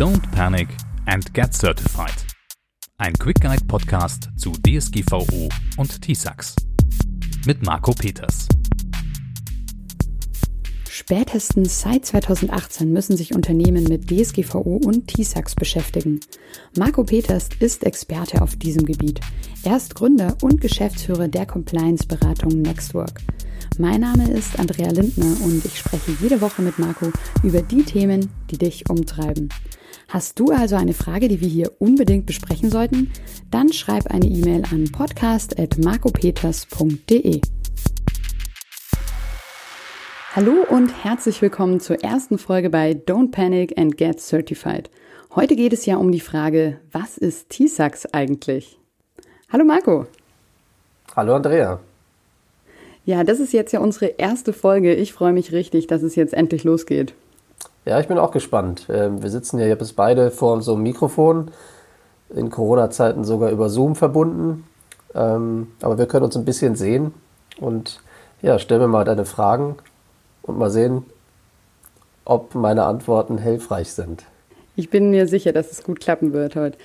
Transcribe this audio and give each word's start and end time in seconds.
Don't 0.00 0.32
Panic 0.32 0.68
and 1.04 1.34
Get 1.34 1.52
Certified. 1.52 2.14
Ein 2.96 3.12
Quick 3.12 3.38
Guide 3.38 3.62
Podcast 3.66 4.30
zu 4.34 4.52
DSGVO 4.52 5.50
und 5.76 6.00
TISAX. 6.00 6.56
Mit 7.44 7.62
Marco 7.62 7.92
Peters. 7.92 8.48
Spätestens 10.88 11.82
seit 11.82 12.06
2018 12.06 12.90
müssen 12.90 13.14
sich 13.14 13.34
Unternehmen 13.34 13.84
mit 13.84 14.10
DSGVO 14.10 14.80
und 14.82 15.06
TISAX 15.06 15.54
beschäftigen. 15.54 16.20
Marco 16.78 17.04
Peters 17.04 17.50
ist 17.58 17.84
Experte 17.84 18.40
auf 18.40 18.56
diesem 18.56 18.86
Gebiet. 18.86 19.20
Er 19.64 19.76
ist 19.76 19.94
Gründer 19.94 20.34
und 20.40 20.62
Geschäftsführer 20.62 21.28
der 21.28 21.44
Compliance-Beratung 21.44 22.62
Nextwork. 22.62 23.20
Mein 23.80 24.02
Name 24.02 24.30
ist 24.30 24.58
Andrea 24.58 24.90
Lindner 24.90 25.38
und 25.42 25.64
ich 25.64 25.78
spreche 25.78 26.12
jede 26.20 26.42
Woche 26.42 26.60
mit 26.60 26.78
Marco 26.78 27.06
über 27.42 27.62
die 27.62 27.82
Themen, 27.82 28.28
die 28.50 28.58
dich 28.58 28.90
umtreiben. 28.90 29.48
Hast 30.06 30.38
du 30.38 30.50
also 30.50 30.76
eine 30.76 30.92
Frage, 30.92 31.28
die 31.28 31.40
wir 31.40 31.48
hier 31.48 31.72
unbedingt 31.78 32.26
besprechen 32.26 32.70
sollten? 32.70 33.10
Dann 33.50 33.72
schreib 33.72 34.08
eine 34.08 34.26
E-Mail 34.26 34.64
an 34.70 34.92
podcast.marcopeters.de. 34.92 37.40
Hallo 40.36 40.56
und 40.68 41.02
herzlich 41.02 41.40
willkommen 41.40 41.80
zur 41.80 42.04
ersten 42.04 42.36
Folge 42.36 42.68
bei 42.68 42.90
Don't 42.90 43.30
Panic 43.30 43.78
and 43.78 43.96
Get 43.96 44.20
Certified. 44.20 44.90
Heute 45.34 45.56
geht 45.56 45.72
es 45.72 45.86
ja 45.86 45.96
um 45.96 46.12
die 46.12 46.20
Frage, 46.20 46.80
was 46.92 47.16
ist 47.16 47.48
TISAX 47.48 48.04
eigentlich? 48.12 48.78
Hallo 49.50 49.64
Marco. 49.64 50.04
Hallo 51.16 51.34
Andrea. 51.34 51.80
Ja, 53.10 53.24
das 53.24 53.40
ist 53.40 53.52
jetzt 53.52 53.72
ja 53.72 53.80
unsere 53.80 54.06
erste 54.06 54.52
Folge. 54.52 54.94
Ich 54.94 55.12
freue 55.12 55.32
mich 55.32 55.50
richtig, 55.50 55.88
dass 55.88 56.04
es 56.04 56.14
jetzt 56.14 56.32
endlich 56.32 56.62
losgeht. 56.62 57.12
Ja, 57.84 57.98
ich 57.98 58.06
bin 58.06 58.18
auch 58.18 58.30
gespannt. 58.30 58.86
Ähm, 58.88 59.20
wir 59.20 59.30
sitzen 59.30 59.58
ja 59.58 59.66
jetzt 59.66 59.96
beide 59.96 60.30
vor 60.30 60.62
so 60.62 60.74
einem 60.74 60.84
Mikrofon, 60.84 61.50
in 62.32 62.50
Corona-Zeiten 62.50 63.24
sogar 63.24 63.50
über 63.50 63.68
Zoom 63.68 63.96
verbunden. 63.96 64.62
Ähm, 65.12 65.72
aber 65.82 65.98
wir 65.98 66.06
können 66.06 66.24
uns 66.24 66.36
ein 66.36 66.44
bisschen 66.44 66.76
sehen. 66.76 67.12
Und 67.58 68.00
ja, 68.42 68.60
stell 68.60 68.78
mir 68.78 68.86
mal 68.86 69.04
deine 69.04 69.24
Fragen 69.24 69.74
und 70.42 70.56
mal 70.56 70.70
sehen, 70.70 71.02
ob 72.24 72.54
meine 72.54 72.84
Antworten 72.84 73.38
hilfreich 73.38 73.90
sind. 73.90 74.22
Ich 74.76 74.88
bin 74.88 75.10
mir 75.10 75.26
sicher, 75.26 75.52
dass 75.52 75.72
es 75.72 75.82
gut 75.82 75.98
klappen 75.98 76.32
wird 76.32 76.54
heute. 76.54 76.78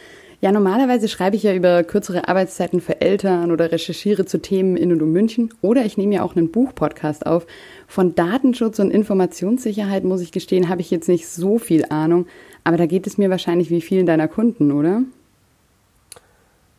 Ja, 0.45 0.51
normalerweise 0.51 1.07
schreibe 1.07 1.35
ich 1.35 1.41
ja 1.41 1.55
über 1.55 1.81
kürzere 1.81 2.27
Arbeitszeiten 2.27 2.79
für 2.79 3.01
Eltern 3.01 3.51
oder 3.51 3.71
recherchiere 3.71 4.25
zu 4.25 4.39
Themen 4.39 4.77
in 4.77 4.91
und 4.91 5.01
um 5.01 5.11
München 5.11 5.51
oder 5.63 5.83
ich 5.85 5.97
nehme 5.97 6.13
ja 6.13 6.21
auch 6.21 6.35
einen 6.35 6.51
Buchpodcast 6.51 7.25
auf. 7.25 7.47
Von 7.87 8.13
Datenschutz 8.13 8.77
und 8.77 8.91
Informationssicherheit, 8.91 10.03
muss 10.03 10.21
ich 10.21 10.31
gestehen, 10.31 10.69
habe 10.69 10.81
ich 10.81 10.91
jetzt 10.91 11.09
nicht 11.09 11.27
so 11.27 11.57
viel 11.57 11.85
Ahnung, 11.89 12.27
aber 12.63 12.77
da 12.77 12.85
geht 12.85 13.07
es 13.07 13.17
mir 13.17 13.31
wahrscheinlich 13.31 13.71
wie 13.71 13.81
vielen 13.81 14.05
deiner 14.05 14.27
Kunden, 14.27 14.71
oder? 14.71 15.01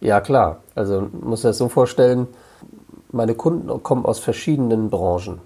Ja, 0.01 0.21
klar. 0.21 0.63
Also 0.77 1.09
muss 1.21 1.43
das 1.43 1.59
so 1.59 1.69
vorstellen, 1.69 2.29
meine 3.11 3.35
Kunden 3.35 3.83
kommen 3.83 4.07
aus 4.07 4.21
verschiedenen 4.21 4.91
Branchen. 4.91 5.41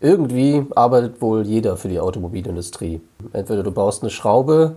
Irgendwie 0.00 0.64
arbeitet 0.74 1.20
wohl 1.20 1.42
jeder 1.42 1.76
für 1.76 1.88
die 1.88 2.00
Automobilindustrie. 2.00 3.02
Entweder 3.34 3.62
du 3.62 3.70
baust 3.70 4.02
eine 4.02 4.08
Schraube, 4.08 4.76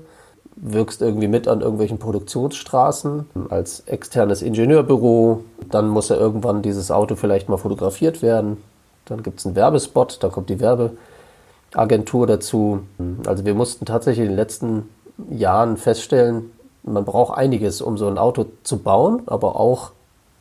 wirkst 0.61 1.01
irgendwie 1.01 1.27
mit 1.27 1.47
an 1.47 1.61
irgendwelchen 1.61 1.99
Produktionsstraßen 1.99 3.25
als 3.49 3.81
externes 3.81 4.41
Ingenieurbüro. 4.41 5.43
Dann 5.69 5.87
muss 5.87 6.09
ja 6.09 6.17
irgendwann 6.17 6.61
dieses 6.61 6.91
Auto 6.91 7.15
vielleicht 7.15 7.49
mal 7.49 7.57
fotografiert 7.57 8.21
werden. 8.21 8.57
Dann 9.05 9.23
gibt 9.23 9.39
es 9.39 9.45
einen 9.45 9.55
Werbespot, 9.55 10.17
dann 10.21 10.31
kommt 10.31 10.49
die 10.49 10.59
Werbeagentur 10.59 12.27
dazu. 12.27 12.81
Also 13.25 13.45
wir 13.45 13.53
mussten 13.53 13.85
tatsächlich 13.85 14.25
in 14.25 14.31
den 14.31 14.37
letzten 14.37 14.89
Jahren 15.29 15.77
feststellen, 15.77 16.51
man 16.83 17.05
braucht 17.05 17.37
einiges, 17.37 17.81
um 17.81 17.97
so 17.97 18.07
ein 18.07 18.17
Auto 18.17 18.45
zu 18.63 18.79
bauen, 18.79 19.23
aber 19.27 19.59
auch 19.59 19.91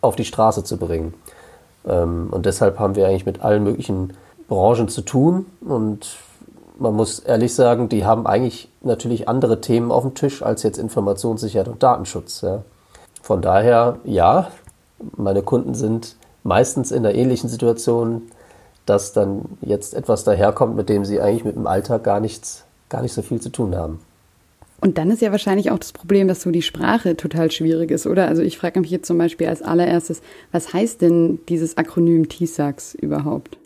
auf 0.01 0.17
die 0.17 0.25
Straße 0.25 0.65
zu 0.65 0.77
bringen. 0.77 1.15
Ähm, 1.87 2.29
und 2.31 2.47
deshalb 2.47 2.79
haben 2.79 2.95
wir 2.95 3.07
eigentlich 3.07 3.27
mit 3.27 3.43
allen 3.43 3.65
möglichen 3.65 4.15
Branchen 4.49 4.89
zu 4.89 5.03
tun 5.03 5.47
und 5.61 6.17
man 6.79 6.95
muss 6.95 7.19
ehrlich 7.19 7.55
sagen, 7.55 7.89
die 7.89 8.05
haben 8.05 8.27
eigentlich 8.27 8.69
natürlich 8.83 9.29
andere 9.29 9.61
Themen 9.61 9.91
auf 9.91 10.03
dem 10.03 10.15
Tisch 10.15 10.43
als 10.43 10.63
jetzt 10.63 10.79
Informationssicherheit 10.79 11.69
und 11.69 11.83
Datenschutz. 11.83 12.41
Ja. 12.43 12.63
Von 13.23 13.43
daher, 13.43 13.99
ja, 14.05 14.51
meine 15.17 15.43
Kunden 15.43 15.75
sind 15.75 16.17
meistens 16.45 16.91
in 16.91 17.03
der 17.03 17.15
ähnlichen 17.15 17.49
Situation, 17.49 18.23
dass 18.87 19.13
dann 19.13 19.43
jetzt 19.61 19.95
etwas 19.95 20.25
daherkommt, 20.25 20.77
mit 20.77 20.89
dem 20.89 21.05
sie 21.05 21.21
eigentlich 21.21 21.45
mit 21.45 21.57
dem 21.57 21.67
Alltag 21.67 22.05
gar 22.05 22.21
nichts, 22.21 22.65
gar 22.89 23.03
nicht 23.03 23.13
so 23.13 23.23
viel 23.23 23.41
zu 23.41 23.51
tun 23.51 23.77
haben. 23.77 24.01
Und 24.81 24.97
dann 24.97 25.11
ist 25.11 25.23
ja 25.23 25.33
wahrscheinlich 25.33 25.73
auch 25.73 25.79
das 25.79 25.93
Problem, 25.93 26.29
dass 26.29 26.43
so 26.43 26.53
die 26.53 26.63
Sprache 26.63 27.17
total 27.17 27.51
schwierig 27.51 27.91
ist, 27.91 28.07
oder? 28.07 28.29
Also 28.29 28.43
ich 28.43 28.57
frage 28.59 28.81
mich 28.81 28.91
jetzt 28.91 29.09
zum 29.09 29.19
Beispiel 29.19 29.49
als 29.49 29.61
allererstes, 29.61 30.23
was 30.53 30.73
heißt 30.73 31.03
denn 31.03 31.41
dieses 31.49 31.77
Akronym 31.77 32.29
TISAX 32.29 32.95
überhaupt? 32.95 33.59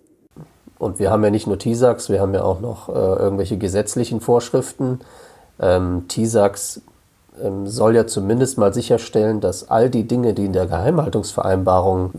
Und 0.82 0.98
wir 0.98 1.12
haben 1.12 1.22
ja 1.22 1.31
nicht 1.31 1.47
nur 1.47 1.60
TISAX, 1.60 2.09
wir 2.09 2.20
haben 2.20 2.34
ja 2.34 2.43
auch 2.43 2.59
noch 2.59 2.88
äh, 2.88 2.93
irgendwelche 2.93 3.56
gesetzlichen 3.56 4.20
Vorschriften. 4.20 4.98
Ähm, 5.60 6.06
TISAX 6.09 6.81
ähm, 7.41 7.69
soll 7.69 7.94
ja 7.94 8.09
zumindest 8.09 8.59
mal 8.59 8.75
sicherstellen, 8.75 9.41
dass 9.41 9.71
all 9.71 9.91
die 9.91 10.09
Dinge, 10.09 10.34
die 10.34 10.44
in 10.44 10.53
der 10.53 10.66
Geheimhaltungsvereinbarung, 10.66 12.10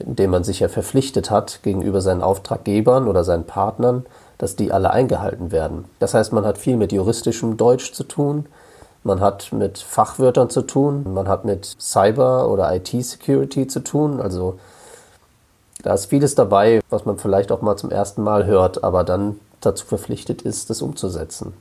in 0.00 0.16
dem 0.16 0.32
man 0.32 0.44
sich 0.44 0.60
ja 0.60 0.68
verpflichtet 0.68 1.30
hat 1.30 1.60
gegenüber 1.62 2.02
seinen 2.02 2.20
Auftraggebern 2.20 3.08
oder 3.08 3.24
seinen 3.24 3.44
Partnern, 3.44 4.04
dass 4.36 4.54
die 4.54 4.70
alle 4.70 4.90
eingehalten 4.90 5.50
werden. 5.50 5.86
Das 5.98 6.12
heißt, 6.12 6.34
man 6.34 6.44
hat 6.44 6.58
viel 6.58 6.76
mit 6.76 6.92
juristischem 6.92 7.56
Deutsch 7.56 7.94
zu 7.94 8.04
tun, 8.04 8.44
man 9.02 9.22
hat 9.22 9.50
mit 9.50 9.78
Fachwörtern 9.78 10.50
zu 10.50 10.60
tun, 10.60 11.06
man 11.10 11.26
hat 11.26 11.46
mit 11.46 11.64
Cyber- 11.80 12.50
oder 12.50 12.70
IT-Security 12.76 13.66
zu 13.66 13.80
tun, 13.80 14.20
also 14.20 14.58
da 15.82 15.94
ist 15.94 16.06
vieles 16.06 16.34
dabei, 16.34 16.80
was 16.90 17.04
man 17.04 17.18
vielleicht 17.18 17.52
auch 17.52 17.62
mal 17.62 17.76
zum 17.76 17.90
ersten 17.90 18.22
Mal 18.22 18.46
hört, 18.46 18.84
aber 18.84 19.04
dann 19.04 19.40
dazu 19.60 19.86
verpflichtet 19.86 20.42
ist, 20.42 20.70
das 20.70 20.82
umzusetzen. 20.82 21.52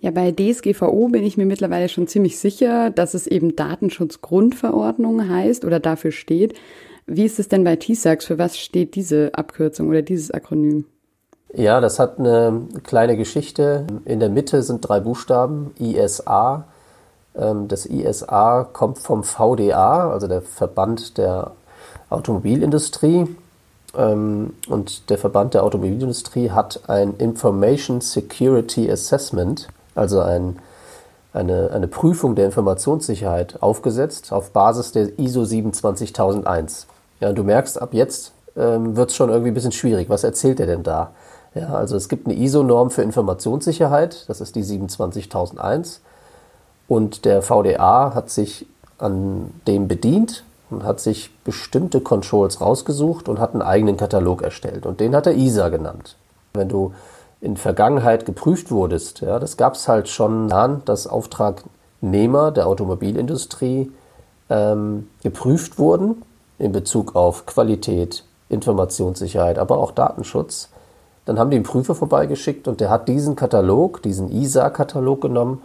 Ja, 0.00 0.10
bei 0.10 0.30
DSGVO 0.30 1.08
bin 1.08 1.24
ich 1.24 1.36
mir 1.36 1.46
mittlerweile 1.46 1.88
schon 1.88 2.06
ziemlich 2.06 2.38
sicher, 2.38 2.90
dass 2.90 3.14
es 3.14 3.26
eben 3.26 3.56
Datenschutzgrundverordnung 3.56 5.28
heißt 5.28 5.64
oder 5.64 5.80
dafür 5.80 6.12
steht. 6.12 6.54
Wie 7.06 7.24
ist 7.24 7.38
es 7.38 7.48
denn 7.48 7.64
bei 7.64 7.76
TISAX? 7.76 8.26
Für 8.26 8.38
was 8.38 8.58
steht 8.58 8.94
diese 8.94 9.30
Abkürzung 9.34 9.88
oder 9.88 10.02
dieses 10.02 10.30
Akronym? 10.30 10.84
Ja, 11.54 11.80
das 11.80 11.98
hat 11.98 12.18
eine 12.18 12.66
kleine 12.82 13.16
Geschichte. 13.16 13.86
In 14.04 14.20
der 14.20 14.28
Mitte 14.28 14.62
sind 14.62 14.86
drei 14.86 15.00
Buchstaben, 15.00 15.72
ISA. 15.78 16.66
Ähm, 17.34 17.68
das 17.68 17.86
ISA 17.86 18.64
kommt 18.64 18.98
vom 18.98 19.22
VDA, 19.22 20.10
also 20.10 20.26
der 20.26 20.42
Verband 20.42 21.16
der 21.16 21.52
Automobilindustrie. 22.10 23.26
Ähm, 23.96 24.54
und 24.68 25.10
der 25.10 25.18
Verband 25.18 25.54
der 25.54 25.64
Automobilindustrie 25.64 26.50
hat 26.50 26.88
ein 26.88 27.14
Information 27.18 28.00
Security 28.00 28.90
Assessment, 28.90 29.68
also 29.94 30.20
ein, 30.20 30.58
eine, 31.32 31.70
eine 31.72 31.88
Prüfung 31.88 32.34
der 32.34 32.46
Informationssicherheit 32.46 33.62
aufgesetzt 33.62 34.32
auf 34.32 34.50
Basis 34.50 34.92
der 34.92 35.18
ISO 35.18 35.44
27001. 35.44 36.86
Ja, 37.20 37.32
du 37.32 37.42
merkst, 37.42 37.80
ab 37.80 37.90
jetzt 37.92 38.32
ähm, 38.56 38.96
wird 38.96 39.10
es 39.10 39.16
schon 39.16 39.30
irgendwie 39.30 39.50
ein 39.50 39.54
bisschen 39.54 39.72
schwierig. 39.72 40.08
Was 40.10 40.24
erzählt 40.24 40.60
er 40.60 40.66
denn 40.66 40.82
da? 40.82 41.12
Ja, 41.54 41.74
also 41.74 41.96
es 41.96 42.10
gibt 42.10 42.26
eine 42.26 42.36
ISO-Norm 42.36 42.90
für 42.90 43.02
Informationssicherheit, 43.02 44.28
das 44.28 44.42
ist 44.42 44.56
die 44.56 44.62
27001. 44.62 46.02
Und 46.88 47.24
der 47.24 47.42
VDA 47.42 48.14
hat 48.14 48.30
sich 48.30 48.66
an 48.98 49.50
dem 49.66 49.88
bedient 49.88 50.44
und 50.70 50.84
hat 50.84 51.00
sich 51.00 51.30
bestimmte 51.44 52.00
Controls 52.00 52.60
rausgesucht 52.60 53.28
und 53.28 53.38
hat 53.38 53.52
einen 53.52 53.62
eigenen 53.62 53.96
Katalog 53.96 54.42
erstellt. 54.42 54.86
Und 54.86 55.00
den 55.00 55.14
hat 55.14 55.26
er 55.26 55.34
ISA 55.34 55.68
genannt. 55.68 56.16
Wenn 56.54 56.68
du 56.68 56.92
in 57.40 57.56
Vergangenheit 57.56 58.26
geprüft 58.26 58.70
wurdest, 58.70 59.20
ja, 59.20 59.38
das 59.38 59.56
gab 59.56 59.74
es 59.74 59.88
halt 59.88 60.08
schon 60.08 60.48
dass 60.84 61.06
Auftragnehmer 61.06 62.50
der 62.50 62.66
Automobilindustrie 62.66 63.92
ähm, 64.48 65.08
geprüft 65.22 65.78
wurden 65.78 66.22
in 66.58 66.72
Bezug 66.72 67.14
auf 67.14 67.46
Qualität, 67.46 68.24
Informationssicherheit, 68.48 69.58
aber 69.58 69.78
auch 69.78 69.90
Datenschutz. 69.90 70.70
Dann 71.26 71.38
haben 71.38 71.50
die 71.50 71.56
einen 71.56 71.64
Prüfer 71.64 71.94
vorbeigeschickt 71.94 72.68
und 72.68 72.80
der 72.80 72.88
hat 72.88 73.08
diesen 73.08 73.36
Katalog, 73.36 74.02
diesen 74.02 74.30
ISA-Katalog 74.30 75.20
genommen 75.20 75.62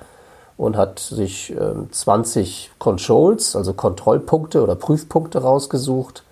und 0.62 0.78
hat 0.78 1.00
sich 1.00 1.52
äh, 1.58 1.74
20 1.90 2.70
Controls, 2.78 3.56
also 3.56 3.74
Kontrollpunkte 3.74 4.62
oder 4.62 4.76
Prüfpunkte 4.76 5.42
rausgesucht 5.42 6.24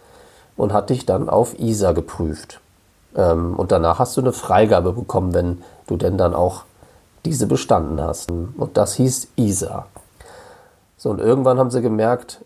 und 0.56 0.72
hat 0.72 0.92
dich 0.92 1.08
dann 1.08 1.30
auf 1.30 1.58
ISA 1.58 1.94
geprüft. 1.94 2.60
Ähm, 3.16 3.56
und 3.56 3.72
danach 3.72 3.98
hast 3.98 4.16
du 4.18 4.22
eine 4.22 4.32
Freigabe 4.32 4.94
bekommen, 4.94 5.34
wenn 5.34 5.64
du 5.88 5.98
denn 5.98 6.20
dann 6.20 6.36
auch 6.36 6.66
diese 7.26 7.48
bestanden 7.48 8.00
hast. 8.00 8.30
Und 8.30 8.78
das 8.78 8.94
hieß 8.94 9.30
ISA. 9.36 9.88
So, 10.96 11.10
und 11.10 11.20
irgendwann 11.20 11.58
haben 11.58 11.72
sie 11.72 11.82
gemerkt, 11.82 12.46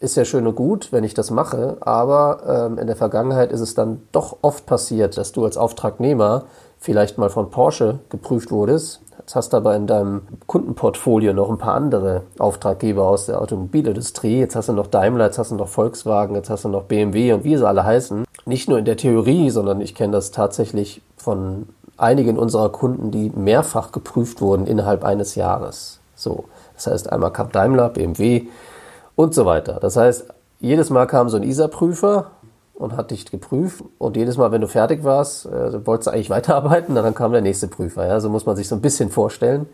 ist 0.00 0.16
ja 0.16 0.24
schön 0.24 0.48
und 0.48 0.56
gut, 0.56 0.88
wenn 0.90 1.04
ich 1.04 1.14
das 1.14 1.30
mache, 1.30 1.76
aber 1.82 2.66
ähm, 2.66 2.78
in 2.78 2.88
der 2.88 2.96
Vergangenheit 2.96 3.52
ist 3.52 3.60
es 3.60 3.76
dann 3.76 4.02
doch 4.10 4.38
oft 4.42 4.66
passiert, 4.66 5.16
dass 5.16 5.30
du 5.30 5.44
als 5.44 5.56
Auftragnehmer 5.56 6.46
vielleicht 6.82 7.16
mal 7.16 7.30
von 7.30 7.50
Porsche 7.50 8.00
geprüft 8.08 8.50
wurdest, 8.50 9.02
jetzt 9.20 9.36
hast 9.36 9.52
du 9.52 9.56
aber 9.56 9.76
in 9.76 9.86
deinem 9.86 10.22
Kundenportfolio 10.46 11.32
noch 11.32 11.48
ein 11.48 11.58
paar 11.58 11.74
andere 11.74 12.22
Auftraggeber 12.38 13.06
aus 13.06 13.26
der 13.26 13.40
Automobilindustrie, 13.40 14.40
jetzt 14.40 14.56
hast 14.56 14.68
du 14.68 14.72
noch 14.72 14.88
Daimler, 14.88 15.26
jetzt 15.26 15.38
hast 15.38 15.52
du 15.52 15.54
noch 15.54 15.68
Volkswagen, 15.68 16.34
jetzt 16.34 16.50
hast 16.50 16.64
du 16.64 16.68
noch 16.68 16.82
BMW 16.82 17.32
und 17.32 17.44
wie 17.44 17.56
sie 17.56 17.66
alle 17.66 17.84
heißen. 17.84 18.24
Nicht 18.46 18.68
nur 18.68 18.78
in 18.78 18.84
der 18.84 18.96
Theorie, 18.96 19.50
sondern 19.50 19.80
ich 19.80 19.94
kenne 19.94 20.12
das 20.12 20.32
tatsächlich 20.32 21.02
von 21.16 21.68
einigen 21.96 22.36
unserer 22.36 22.70
Kunden, 22.70 23.12
die 23.12 23.30
mehrfach 23.30 23.92
geprüft 23.92 24.40
wurden 24.40 24.66
innerhalb 24.66 25.04
eines 25.04 25.36
Jahres. 25.36 26.00
So, 26.16 26.46
das 26.74 26.88
heißt, 26.88 27.12
einmal 27.12 27.32
kam 27.32 27.52
Daimler, 27.52 27.90
BMW 27.90 28.46
und 29.14 29.34
so 29.34 29.46
weiter. 29.46 29.78
Das 29.80 29.96
heißt, 29.96 30.26
jedes 30.58 30.90
Mal 30.90 31.06
kam 31.06 31.28
so 31.28 31.36
ein 31.36 31.44
ISA-Prüfer 31.44 32.32
und 32.82 32.96
hat 32.96 33.12
dich 33.12 33.30
geprüft. 33.30 33.84
Und 33.98 34.16
jedes 34.16 34.36
Mal, 34.36 34.50
wenn 34.50 34.60
du 34.60 34.66
fertig 34.66 35.04
warst, 35.04 35.46
äh, 35.46 35.86
wolltest 35.86 36.08
du 36.08 36.10
eigentlich 36.10 36.30
weiterarbeiten, 36.30 36.94
dann 36.96 37.14
kam 37.14 37.32
der 37.32 37.40
nächste 37.40 37.68
Prüfer. 37.68 38.06
Ja? 38.06 38.18
So 38.18 38.28
muss 38.28 38.44
man 38.44 38.56
sich 38.56 38.66
so 38.66 38.74
ein 38.74 38.80
bisschen 38.80 39.08
vorstellen. 39.08 39.66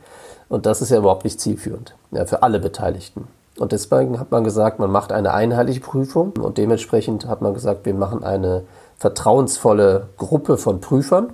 Und 0.50 0.66
das 0.66 0.82
ist 0.82 0.90
ja 0.90 0.98
überhaupt 0.98 1.24
nicht 1.24 1.40
zielführend 1.40 1.94
ja, 2.10 2.26
für 2.26 2.42
alle 2.42 2.60
Beteiligten. 2.60 3.26
Und 3.58 3.72
deswegen 3.72 4.20
hat 4.20 4.30
man 4.30 4.44
gesagt, 4.44 4.78
man 4.78 4.90
macht 4.90 5.10
eine 5.10 5.32
einheitliche 5.32 5.80
Prüfung 5.80 6.32
und 6.40 6.58
dementsprechend 6.58 7.26
hat 7.26 7.42
man 7.42 7.54
gesagt, 7.54 7.86
wir 7.86 7.94
machen 7.94 8.22
eine 8.22 8.62
vertrauensvolle 8.98 10.08
Gruppe 10.16 10.58
von 10.58 10.80
Prüfern, 10.80 11.32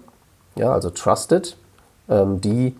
ja, 0.56 0.72
also 0.72 0.90
Trusted, 0.90 1.56
ähm, 2.08 2.40
die 2.40 2.76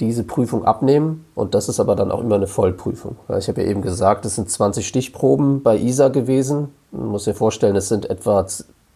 diese 0.00 0.22
Prüfung 0.22 0.64
abnehmen 0.64 1.24
und 1.34 1.54
das 1.54 1.68
ist 1.68 1.80
aber 1.80 1.96
dann 1.96 2.12
auch 2.12 2.20
immer 2.20 2.36
eine 2.36 2.46
Vollprüfung. 2.46 3.16
Ich 3.36 3.48
habe 3.48 3.62
ja 3.62 3.68
eben 3.68 3.82
gesagt, 3.82 4.24
es 4.24 4.36
sind 4.36 4.48
20 4.48 4.86
Stichproben 4.86 5.62
bei 5.62 5.76
ISA 5.76 6.08
gewesen. 6.08 6.72
Man 6.92 7.08
muss 7.08 7.24
sich 7.24 7.36
vorstellen, 7.36 7.74
es 7.74 7.88
sind 7.88 8.08
etwa 8.08 8.46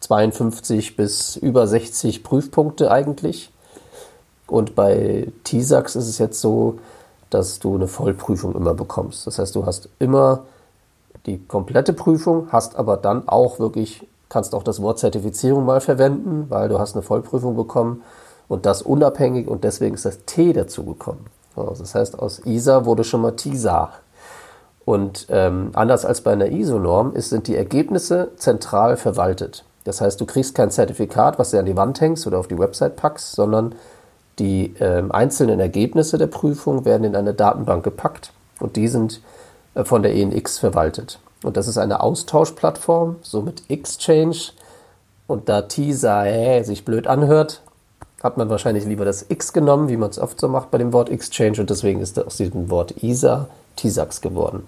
52 0.01 0.97
bis 0.97 1.37
über 1.37 1.67
60 1.67 2.23
Prüfpunkte 2.23 2.91
eigentlich. 2.91 3.51
Und 4.47 4.75
bei 4.75 5.29
TISAX 5.45 5.97
ist 5.97 6.09
es 6.09 6.19
jetzt 6.19 6.41
so, 6.41 6.79
dass 7.31 7.59
du 7.59 7.75
eine 7.75 7.89
Vollprüfung 7.89 8.55
immer 8.55 8.75
bekommst. 8.75 9.27
Das 9.27 9.39
heißt, 9.39 9.55
du 9.55 9.67
hast 9.67 9.89
immer 9.99 10.43
die 11.27 11.39
komplette 11.39 11.95
Prüfung, 11.95 12.49
hast 12.53 12.77
aber 12.77 12.97
dann 12.97 13.27
auch 13.29 13.59
wirklich, 13.59 14.07
kannst 14.29 14.55
auch 14.55 14.63
das 14.63 14.83
Wort 14.83 14.99
Zertifizierung 14.99 15.65
mal 15.65 15.81
verwenden, 15.81 16.47
weil 16.49 16.69
du 16.69 16.79
hast 16.79 16.95
eine 16.95 17.03
Vollprüfung 17.03 17.57
bekommen 17.57 18.03
und 18.53 18.67
das 18.67 18.83
unabhängig 18.83 19.49
und 19.49 19.65
deswegen 19.65 19.95
ist 19.95 20.05
das 20.05 20.27
T 20.27 20.53
dazugekommen. 20.53 21.25
Das 21.57 21.95
heißt, 21.95 22.19
aus 22.19 22.41
ISA 22.45 22.85
wurde 22.85 23.03
schon 23.03 23.23
mal 23.23 23.31
TISA. 23.33 23.93
Und 24.85 25.27
ähm, 25.31 25.71
anders 25.73 26.05
als 26.05 26.21
bei 26.21 26.33
einer 26.33 26.49
ISO-Norm 26.49 27.15
sind 27.17 27.47
die 27.47 27.57
Ergebnisse 27.57 28.29
zentral 28.37 28.99
verwaltet. 28.99 29.65
Das 29.85 30.03
heißt, 30.03 30.21
du 30.21 30.27
kriegst 30.27 30.55
kein 30.55 30.71
Zertifikat, 30.71 31.39
was 31.39 31.53
du 31.53 31.59
an 31.59 31.65
die 31.65 31.77
Wand 31.77 31.99
hängst 32.03 32.27
oder 32.27 32.39
auf 32.39 32.47
die 32.47 32.59
Website 32.59 32.97
packst, 32.97 33.33
sondern 33.33 33.75
die 34.39 34.75
äh, 34.81 35.03
einzelnen 35.09 35.59
Ergebnisse 35.59 36.19
der 36.19 36.27
Prüfung 36.27 36.85
werden 36.85 37.05
in 37.05 37.17
eine 37.17 37.33
Datenbank 37.33 37.83
gepackt 37.83 38.33
und 38.61 38.77
die 38.77 38.89
sind 38.89 39.23
äh, 39.75 39.83
von 39.85 40.03
der 40.03 40.15
ENX 40.15 40.59
verwaltet. 40.59 41.21
Und 41.43 41.57
das 41.57 41.69
ist 41.69 41.79
eine 41.79 42.03
Austauschplattform, 42.03 43.17
so 43.23 43.41
mit 43.41 43.71
Exchange. 43.71 44.37
Und 45.27 45.49
da 45.49 45.63
TISA 45.63 46.27
äh, 46.27 46.63
sich 46.65 46.85
blöd 46.85 47.07
anhört, 47.07 47.62
hat 48.23 48.37
man 48.37 48.49
wahrscheinlich 48.49 48.85
lieber 48.85 49.05
das 49.05 49.27
X 49.29 49.53
genommen, 49.53 49.89
wie 49.89 49.97
man 49.97 50.11
es 50.11 50.19
oft 50.19 50.39
so 50.39 50.49
macht 50.49 50.71
bei 50.71 50.79
dem 50.79 50.93
Wort 50.93 51.11
Exchange 51.11 51.61
und 51.61 51.71
deswegen 51.71 52.01
ist 52.01 52.19
aus 52.25 52.37
diesem 52.37 52.71
Wort 52.71 53.03
ISA 53.03 53.49
TISAX 53.77 54.21
geworden. 54.21 54.63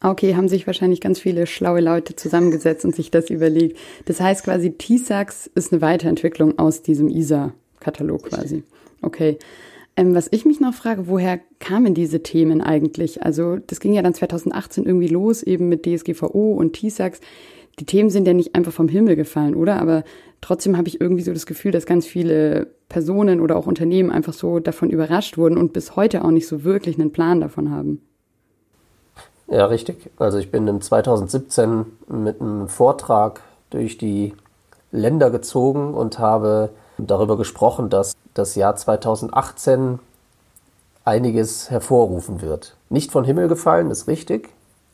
Okay, 0.00 0.36
haben 0.36 0.48
sich 0.48 0.66
wahrscheinlich 0.66 1.00
ganz 1.00 1.18
viele 1.18 1.46
schlaue 1.46 1.80
Leute 1.80 2.14
zusammengesetzt 2.14 2.84
und 2.84 2.94
sich 2.94 3.10
das 3.10 3.30
überlegt. 3.30 3.78
Das 4.04 4.20
heißt 4.20 4.44
quasi, 4.44 4.72
TISAX 4.72 5.50
ist 5.54 5.72
eine 5.72 5.82
Weiterentwicklung 5.82 6.58
aus 6.58 6.82
diesem 6.82 7.08
ISA-Katalog 7.08 8.24
quasi. 8.24 8.62
Okay. 9.02 9.38
Ähm, 9.96 10.14
was 10.14 10.28
ich 10.30 10.44
mich 10.44 10.60
noch 10.60 10.74
frage, 10.74 11.08
woher 11.08 11.40
kamen 11.58 11.94
diese 11.94 12.22
Themen 12.22 12.60
eigentlich? 12.60 13.24
Also 13.24 13.56
das 13.56 13.80
ging 13.80 13.92
ja 13.92 14.02
dann 14.02 14.14
2018 14.14 14.84
irgendwie 14.84 15.08
los, 15.08 15.42
eben 15.42 15.68
mit 15.68 15.84
DSGVO 15.84 16.52
und 16.52 16.74
TISAX. 16.74 17.20
Die 17.78 17.84
Themen 17.84 18.10
sind 18.10 18.26
ja 18.26 18.34
nicht 18.34 18.54
einfach 18.54 18.72
vom 18.72 18.88
Himmel 18.88 19.16
gefallen, 19.16 19.54
oder? 19.54 19.80
Aber 19.80 20.04
trotzdem 20.40 20.76
habe 20.76 20.88
ich 20.88 21.00
irgendwie 21.00 21.22
so 21.22 21.32
das 21.32 21.46
Gefühl, 21.46 21.72
dass 21.72 21.86
ganz 21.86 22.06
viele 22.06 22.68
Personen 22.88 23.40
oder 23.40 23.56
auch 23.56 23.66
Unternehmen 23.66 24.10
einfach 24.10 24.32
so 24.32 24.58
davon 24.58 24.90
überrascht 24.90 25.38
wurden 25.38 25.56
und 25.56 25.72
bis 25.72 25.96
heute 25.96 26.24
auch 26.24 26.30
nicht 26.30 26.48
so 26.48 26.64
wirklich 26.64 26.98
einen 26.98 27.12
Plan 27.12 27.40
davon 27.40 27.70
haben. 27.70 28.02
Ja, 29.48 29.66
richtig. 29.66 30.10
Also 30.18 30.38
ich 30.38 30.50
bin 30.50 30.66
im 30.68 30.80
2017 30.80 31.86
mit 32.08 32.40
einem 32.40 32.68
Vortrag 32.68 33.40
durch 33.70 33.96
die 33.96 34.34
Länder 34.90 35.30
gezogen 35.30 35.94
und 35.94 36.18
habe 36.18 36.70
darüber 36.98 37.36
gesprochen, 37.36 37.90
dass 37.90 38.14
das 38.34 38.54
Jahr 38.54 38.76
2018 38.76 39.98
einiges 41.04 41.70
hervorrufen 41.70 42.42
wird. 42.42 42.76
Nicht 42.90 43.12
von 43.12 43.24
Himmel 43.24 43.48
gefallen, 43.48 43.90
ist 43.90 44.08
richtig, 44.08 44.50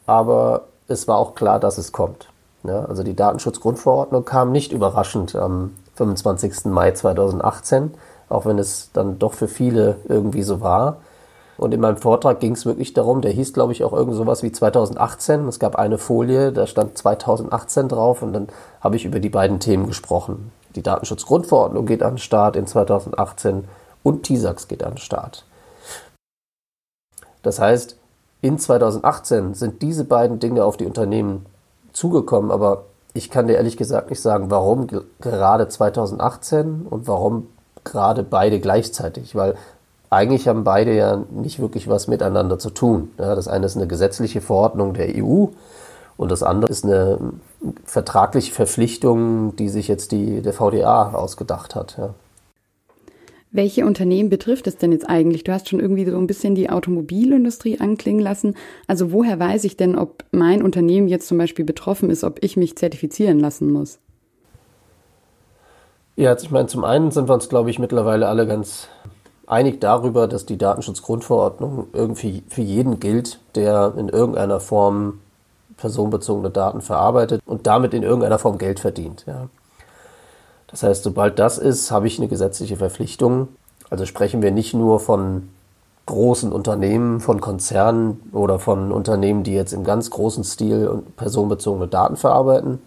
aber 0.07 0.69
es 0.87 1.09
war 1.09 1.19
auch 1.19 1.35
klar, 1.35 1.59
dass 1.59 1.79
es 1.79 1.93
kommt. 1.93 2.29
Ja, 2.67 2.87
also 2.87 3.03
die 3.03 3.15
Datenschutzgrundverordnung 3.15 4.25
kam 4.25 4.51
nicht 4.51 4.73
überraschend 4.73 5.37
am 5.37 5.73
25. 5.97 6.65
Mai 6.67 6.93
2018, 6.93 7.93
auch 8.31 8.47
wenn 8.47 8.59
es 8.59 8.91
dann 8.93 9.19
doch 9.19 9.35
für 9.35 9.49
viele 9.49 9.97
irgendwie 10.09 10.43
so 10.43 10.63
war. 10.63 10.97
Und 11.57 11.73
in 11.73 11.81
meinem 11.81 11.99
Vortrag 11.99 12.41
ging 12.41 12.53
es 12.53 12.67
wirklich 12.67 12.95
darum, 12.95 13.21
der 13.21 13.31
hieß, 13.31 13.53
glaube 13.53 13.73
ich, 13.73 13.85
auch 13.85 13.93
irgend 13.93 14.17
sowas 14.17 14.43
wie 14.43 14.51
2018. 14.51 15.47
Es 15.47 15.59
gab 15.59 15.77
eine 15.77 15.99
Folie, 15.99 16.53
da 16.53 16.67
stand 16.67 16.99
2018 16.99 17.89
drauf 17.89 18.23
und 18.23 18.33
dann 18.33 18.49
habe 18.81 18.97
ich 18.97 19.05
über 19.05 19.21
die 19.21 19.29
beiden 19.29 19.61
Themen 19.61 19.87
gesprochen. 19.87 20.51
Die 20.75 20.83
Datenschutzgrundverordnung 20.83 21.87
geht 21.87 22.03
an 22.03 22.15
den 22.15 22.19
Start 22.19 22.57
in 22.57 22.67
2018 22.67 23.65
und 24.03 24.25
TISAX 24.25 24.67
geht 24.67 24.83
an 24.83 24.95
den 24.95 24.99
Start. 24.99 25.45
Das 27.43 27.61
heißt, 27.61 27.97
in 28.41 28.59
2018 28.59 29.55
sind 29.55 29.83
diese 29.83 30.05
beiden 30.05 30.41
Dinge 30.41 30.65
auf 30.65 30.77
die 30.77 30.87
Unternehmen 30.87 31.47
zugekommen, 31.95 32.51
aber 32.51 32.85
ich 33.15 33.31
kann 33.31 33.47
dir 33.47 33.55
ehrlich 33.55 33.79
gesagt 33.79 34.11
nicht 34.11 34.21
sagen, 34.21 34.51
warum 34.51 34.89
gerade 35.21 35.69
2018 35.69 36.87
und 36.91 37.09
warum 37.09 37.47
gerade 37.85 38.23
beide 38.23 38.61
gleichzeitig, 38.61 39.35
weil 39.35 39.55
eigentlich 40.11 40.49
haben 40.49 40.65
beide 40.65 40.95
ja 40.95 41.23
nicht 41.31 41.61
wirklich 41.61 41.89
was 41.89 42.09
miteinander 42.09 42.59
zu 42.59 42.71
tun. 42.71 43.11
Ja, 43.19 43.35
das 43.35 43.49
eine 43.49 43.67
ist 43.67 43.77
eine 43.77 43.87
gesetzliche 43.87 44.41
Verordnung 44.41 44.95
der 44.95 45.09
EU 45.17 45.47
und 46.17 46.31
das 46.31 46.43
andere 46.43 46.71
ist 46.71 46.85
eine 46.85 47.19
vertragliche 47.85 48.53
Verpflichtung, 48.53 49.57
die 49.57 49.69
sich 49.69 49.89
jetzt 49.89 50.13
die, 50.13 50.43
der 50.43 50.53
VDA 50.53 51.13
ausgedacht 51.15 51.75
hat. 51.75 51.97
Ja. 51.99 52.11
Welche 53.55 53.87
Unternehmen 53.87 54.31
betrifft 54.31 54.67
es 54.67 54.79
denn 54.79 54.91
jetzt 54.91 55.09
eigentlich? 55.09 55.45
Du 55.45 55.53
hast 55.53 55.69
schon 55.69 55.79
irgendwie 55.79 56.05
so 56.05 56.19
ein 56.19 56.27
bisschen 56.27 56.57
die 56.57 56.71
Automobilindustrie 56.71 57.79
anklingen 57.79 58.21
lassen. 58.21 58.57
Also 58.89 59.13
woher 59.13 59.39
weiß 59.39 59.63
ich 59.63 59.77
denn, 59.77 59.97
ob 59.97 60.25
mein 60.33 60.61
Unternehmen 60.61 61.07
jetzt 61.07 61.29
zum 61.29 61.39
Beispiel 61.39 61.65
betroffen 61.65 62.11
ist, 62.11 62.25
ob 62.25 62.43
ich 62.43 62.57
mich 62.57 62.77
zertifizieren 62.77 63.39
lassen 63.39 63.71
muss? 63.71 64.01
Ja, 66.17 66.31
also 66.31 66.47
ich 66.47 66.51
meine, 66.51 66.67
zum 66.67 66.83
einen 66.83 67.13
sind 67.13 67.29
wir 67.29 67.35
uns, 67.35 67.49
glaube 67.49 67.71
ich, 67.71 67.79
mittlerweile 67.79 68.27
alle 68.27 68.49
ganz 68.49 68.89
einig 69.47 69.81
darüber, 69.81 70.27
dass 70.27 70.47
die 70.47 70.59
Datenschutzgrundverordnung 70.59 71.87
irgendwie 71.93 72.43
für 72.49 72.63
jeden 72.63 72.99
gilt, 72.99 73.39
der 73.55 73.95
in 73.97 74.09
irgendeiner 74.09 74.59
Form 74.59 75.21
personenbezogene 75.77 76.51
Daten 76.51 76.81
verarbeitet 76.81 77.41
und 77.47 77.69
damit 77.69 77.95
in 77.95 78.03
irgendeiner 78.03 78.41
Form 78.41 78.59
Geld 78.59 78.81
verdient. 78.81 79.25
Ja. 79.29 79.49
Das 80.75 80.83
heißt, 80.83 81.05
sobald 81.05 81.39
das 81.39 81.57
ist, 81.57 81.93
habe 81.93 82.09
ich 82.09 82.19
eine 82.19 82.27
gesetzliche 82.27 82.75
Verpflichtung. 82.75 83.47
Also 83.91 84.07
sprechen 84.07 84.43
wir 84.43 84.51
nicht 84.51 84.75
nur 84.75 84.99
von 84.99 85.51
großen 86.07 86.51
Unternehmen, 86.51 87.21
von 87.21 87.41
Konzernen 87.41 88.21
oder 88.33 88.59
von 88.59 88.91
Unternehmen, 88.91 89.45
die 89.45 89.55
jetzt 89.55 89.73
im 89.73 89.85
ganz 89.85 90.11
großen 90.11 90.43
Stil 90.43 91.05
personenbezogene 91.17 91.87
Daten 91.87 92.17
verarbeiten, 92.17 92.83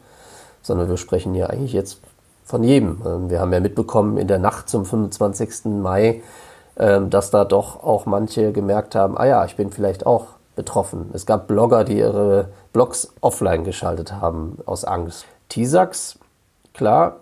sondern 0.61 0.89
wir 0.89 0.97
sprechen 0.97 1.33
ja 1.33 1.47
eigentlich 1.47 1.71
jetzt 1.71 2.01
von 2.43 2.61
jedem. 2.61 3.01
Ähm, 3.05 3.29
wir 3.29 3.39
haben 3.39 3.53
ja 3.53 3.61
mitbekommen 3.61 4.17
in 4.17 4.27
der 4.27 4.39
Nacht 4.39 4.67
zum 4.67 4.83
25. 4.83 5.67
Mai, 5.81 6.21
ähm, 6.75 7.09
dass 7.09 7.31
da 7.31 7.45
doch 7.45 7.81
auch 7.85 8.05
manche 8.05 8.51
gemerkt 8.51 8.95
haben, 8.95 9.17
ah 9.17 9.27
ja, 9.27 9.45
ich 9.45 9.55
bin 9.55 9.71
vielleicht 9.71 10.05
auch 10.05 10.25
betroffen. 10.57 11.09
Es 11.13 11.25
gab 11.25 11.47
Blogger, 11.47 11.85
die 11.85 11.99
ihre 11.99 12.49
Blogs 12.73 13.13
offline 13.21 13.63
geschaltet 13.63 14.11
haben 14.11 14.57
aus 14.65 14.83
Angst. 14.83 15.23
TISAX, 15.47 16.19
klar, 16.73 17.21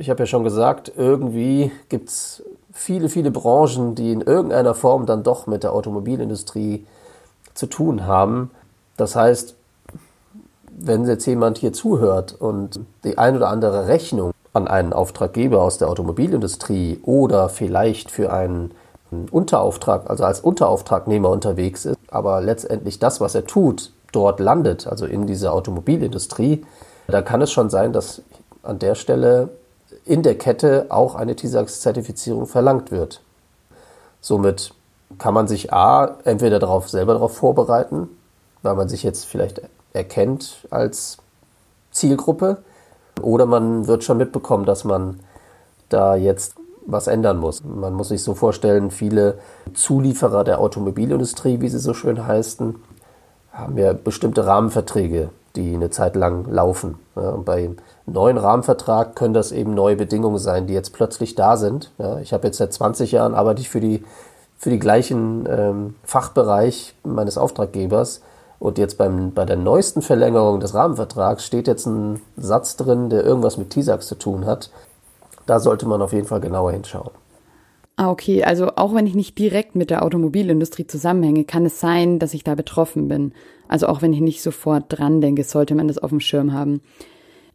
ich 0.00 0.08
habe 0.08 0.20
ja 0.20 0.26
schon 0.26 0.44
gesagt, 0.44 0.90
irgendwie 0.96 1.70
gibt 1.90 2.08
es 2.08 2.42
viele, 2.72 3.10
viele 3.10 3.30
Branchen, 3.30 3.94
die 3.94 4.12
in 4.12 4.22
irgendeiner 4.22 4.74
Form 4.74 5.04
dann 5.04 5.22
doch 5.22 5.46
mit 5.46 5.62
der 5.62 5.74
Automobilindustrie 5.74 6.86
zu 7.52 7.66
tun 7.66 8.06
haben. 8.06 8.50
Das 8.96 9.14
heißt, 9.14 9.54
wenn 10.70 11.04
jetzt 11.06 11.26
jemand 11.26 11.58
hier 11.58 11.74
zuhört 11.74 12.32
und 12.32 12.80
die 13.04 13.18
ein 13.18 13.36
oder 13.36 13.48
andere 13.48 13.88
Rechnung 13.88 14.32
an 14.54 14.68
einen 14.68 14.94
Auftraggeber 14.94 15.62
aus 15.62 15.76
der 15.76 15.90
Automobilindustrie 15.90 17.00
oder 17.02 17.50
vielleicht 17.50 18.10
für 18.10 18.32
einen 18.32 18.70
Unterauftrag, 19.30 20.08
also 20.08 20.24
als 20.24 20.40
Unterauftragnehmer 20.40 21.28
unterwegs 21.28 21.84
ist, 21.84 21.98
aber 22.10 22.40
letztendlich 22.40 23.00
das, 23.00 23.20
was 23.20 23.34
er 23.34 23.44
tut, 23.44 23.92
dort 24.12 24.40
landet, 24.40 24.86
also 24.86 25.04
in 25.04 25.26
dieser 25.26 25.52
Automobilindustrie, 25.52 26.64
da 27.06 27.20
kann 27.20 27.42
es 27.42 27.52
schon 27.52 27.68
sein, 27.68 27.92
dass 27.92 28.22
an 28.62 28.78
der 28.78 28.94
Stelle 28.94 29.50
in 30.04 30.22
der 30.22 30.36
Kette 30.36 30.86
auch 30.88 31.14
eine 31.14 31.36
TISAX-Zertifizierung 31.36 32.46
verlangt 32.46 32.90
wird. 32.90 33.20
Somit 34.20 34.74
kann 35.18 35.34
man 35.34 35.48
sich 35.48 35.72
A, 35.72 36.16
entweder 36.24 36.58
darauf 36.58 36.88
selber 36.88 37.14
darauf 37.14 37.36
vorbereiten, 37.36 38.08
weil 38.62 38.74
man 38.74 38.88
sich 38.88 39.02
jetzt 39.02 39.24
vielleicht 39.26 39.62
erkennt 39.92 40.66
als 40.70 41.18
Zielgruppe, 41.90 42.58
oder 43.20 43.46
man 43.46 43.86
wird 43.86 44.04
schon 44.04 44.16
mitbekommen, 44.16 44.64
dass 44.64 44.84
man 44.84 45.20
da 45.88 46.14
jetzt 46.14 46.54
was 46.86 47.06
ändern 47.06 47.38
muss. 47.38 47.62
Man 47.62 47.92
muss 47.92 48.08
sich 48.08 48.22
so 48.22 48.34
vorstellen, 48.34 48.90
viele 48.90 49.38
Zulieferer 49.74 50.44
der 50.44 50.60
Automobilindustrie, 50.60 51.60
wie 51.60 51.68
sie 51.68 51.78
so 51.78 51.92
schön 51.92 52.26
heißen, 52.26 52.76
haben 53.52 53.76
ja 53.76 53.92
bestimmte 53.92 54.46
Rahmenverträge, 54.46 55.30
die 55.56 55.74
eine 55.74 55.90
Zeit 55.90 56.16
lang 56.16 56.50
laufen. 56.50 56.98
Ja, 57.16 57.30
und 57.30 57.44
bei 57.44 57.70
neuen 58.06 58.38
Rahmenvertrag 58.38 59.16
können 59.16 59.34
das 59.34 59.52
eben 59.52 59.74
neue 59.74 59.96
Bedingungen 59.96 60.38
sein, 60.38 60.66
die 60.66 60.74
jetzt 60.74 60.92
plötzlich 60.92 61.34
da 61.34 61.56
sind. 61.56 61.90
Ja, 61.98 62.18
ich 62.18 62.32
habe 62.32 62.46
jetzt 62.46 62.58
seit 62.58 62.72
20 62.72 63.12
Jahren 63.12 63.34
arbeite 63.34 63.60
ich 63.60 63.68
für 63.68 63.80
die 63.80 64.04
für 64.60 64.68
die 64.68 64.78
gleichen 64.78 65.48
ähm, 65.48 65.94
Fachbereich 66.04 66.94
meines 67.02 67.38
Auftraggebers. 67.38 68.20
Und 68.58 68.76
jetzt 68.76 68.98
beim, 68.98 69.32
bei 69.32 69.46
der 69.46 69.56
neuesten 69.56 70.02
Verlängerung 70.02 70.60
des 70.60 70.74
Rahmenvertrags 70.74 71.46
steht 71.46 71.66
jetzt 71.66 71.86
ein 71.86 72.20
Satz 72.36 72.76
drin, 72.76 73.08
der 73.08 73.24
irgendwas 73.24 73.56
mit 73.56 73.70
TISAX 73.70 74.06
zu 74.06 74.16
tun 74.16 74.44
hat. 74.44 74.70
Da 75.46 75.60
sollte 75.60 75.88
man 75.88 76.02
auf 76.02 76.12
jeden 76.12 76.26
Fall 76.26 76.40
genauer 76.40 76.72
hinschauen. 76.72 77.10
Ah, 78.00 78.10
okay. 78.10 78.44
Also 78.44 78.76
auch 78.76 78.94
wenn 78.94 79.06
ich 79.06 79.14
nicht 79.14 79.36
direkt 79.38 79.74
mit 79.76 79.90
der 79.90 80.02
Automobilindustrie 80.02 80.86
zusammenhänge, 80.86 81.44
kann 81.44 81.66
es 81.66 81.80
sein, 81.80 82.18
dass 82.18 82.32
ich 82.32 82.44
da 82.44 82.54
betroffen 82.54 83.08
bin. 83.08 83.34
Also 83.68 83.88
auch 83.88 84.00
wenn 84.00 84.14
ich 84.14 84.22
nicht 84.22 84.40
sofort 84.40 84.84
dran 84.88 85.20
denke, 85.20 85.44
sollte 85.44 85.74
man 85.74 85.86
das 85.86 85.98
auf 85.98 86.08
dem 86.08 86.20
Schirm 86.20 86.54
haben. 86.54 86.80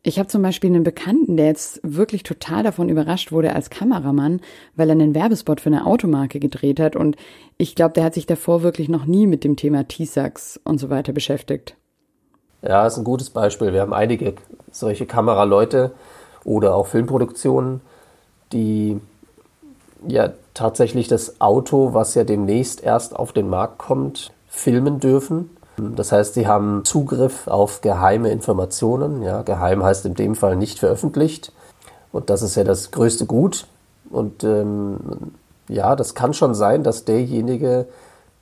Ich 0.03 0.19
habe 0.19 0.27
zum 0.27 0.43
Beispiel 0.43 0.69
einen 0.69 0.83
Bekannten, 0.83 1.35
der 1.35 1.47
jetzt 1.47 1.79
wirklich 1.81 2.21
total 2.21 2.61
davon 2.61 2.89
überrascht 2.89 3.31
wurde 3.31 3.55
als 3.55 3.71
Kameramann, 3.71 4.39
weil 4.75 4.89
er 4.89 4.91
einen 4.91 5.15
Werbespot 5.15 5.61
für 5.61 5.69
eine 5.69 5.87
Automarke 5.87 6.39
gedreht 6.39 6.79
hat 6.79 6.95
und 6.95 7.15
ich 7.57 7.73
glaube, 7.73 7.95
der 7.95 8.03
hat 8.03 8.13
sich 8.13 8.27
davor 8.27 8.61
wirklich 8.61 8.87
noch 8.87 9.07
nie 9.07 9.25
mit 9.25 9.43
dem 9.43 9.55
Thema 9.55 9.87
T-Sax 9.87 10.61
und 10.63 10.77
so 10.77 10.91
weiter 10.91 11.11
beschäftigt. 11.11 11.75
Ja, 12.61 12.85
ist 12.85 12.99
ein 12.99 13.03
gutes 13.03 13.31
Beispiel. 13.31 13.73
Wir 13.73 13.81
haben 13.81 13.95
einige 13.95 14.35
solche 14.69 15.07
Kameraleute 15.07 15.93
oder 16.43 16.75
auch 16.75 16.85
Filmproduktionen, 16.85 17.81
die 18.53 18.99
ja 20.07 20.31
tatsächlich 20.53 21.07
das 21.07 21.41
Auto, 21.41 21.93
was 21.93 22.15
ja 22.15 22.23
demnächst 22.23 22.83
erst 22.83 23.15
auf 23.15 23.33
den 23.33 23.49
Markt 23.49 23.77
kommt, 23.77 24.31
filmen 24.47 24.99
dürfen 24.99 25.49
das 25.77 26.11
heißt, 26.11 26.35
sie 26.35 26.47
haben 26.47 26.85
Zugriff 26.85 27.47
auf 27.47 27.81
geheime 27.81 28.29
Informationen. 28.31 29.21
Ja, 29.21 29.41
geheim 29.41 29.83
heißt 29.83 30.05
in 30.05 30.13
dem 30.13 30.35
Fall 30.35 30.55
nicht 30.55 30.79
veröffentlicht. 30.79 31.51
Und 32.11 32.29
das 32.29 32.41
ist 32.41 32.55
ja 32.55 32.63
das 32.63 32.91
größte 32.91 33.25
Gut. 33.25 33.67
Und 34.09 34.43
ähm, 34.43 34.97
ja, 35.67 35.95
das 35.95 36.15
kann 36.15 36.33
schon 36.33 36.55
sein, 36.55 36.83
dass 36.83 37.03
derjenige 37.03 37.87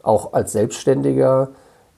auch 0.03 0.33
als 0.33 0.51
Selbstständiger 0.51 1.49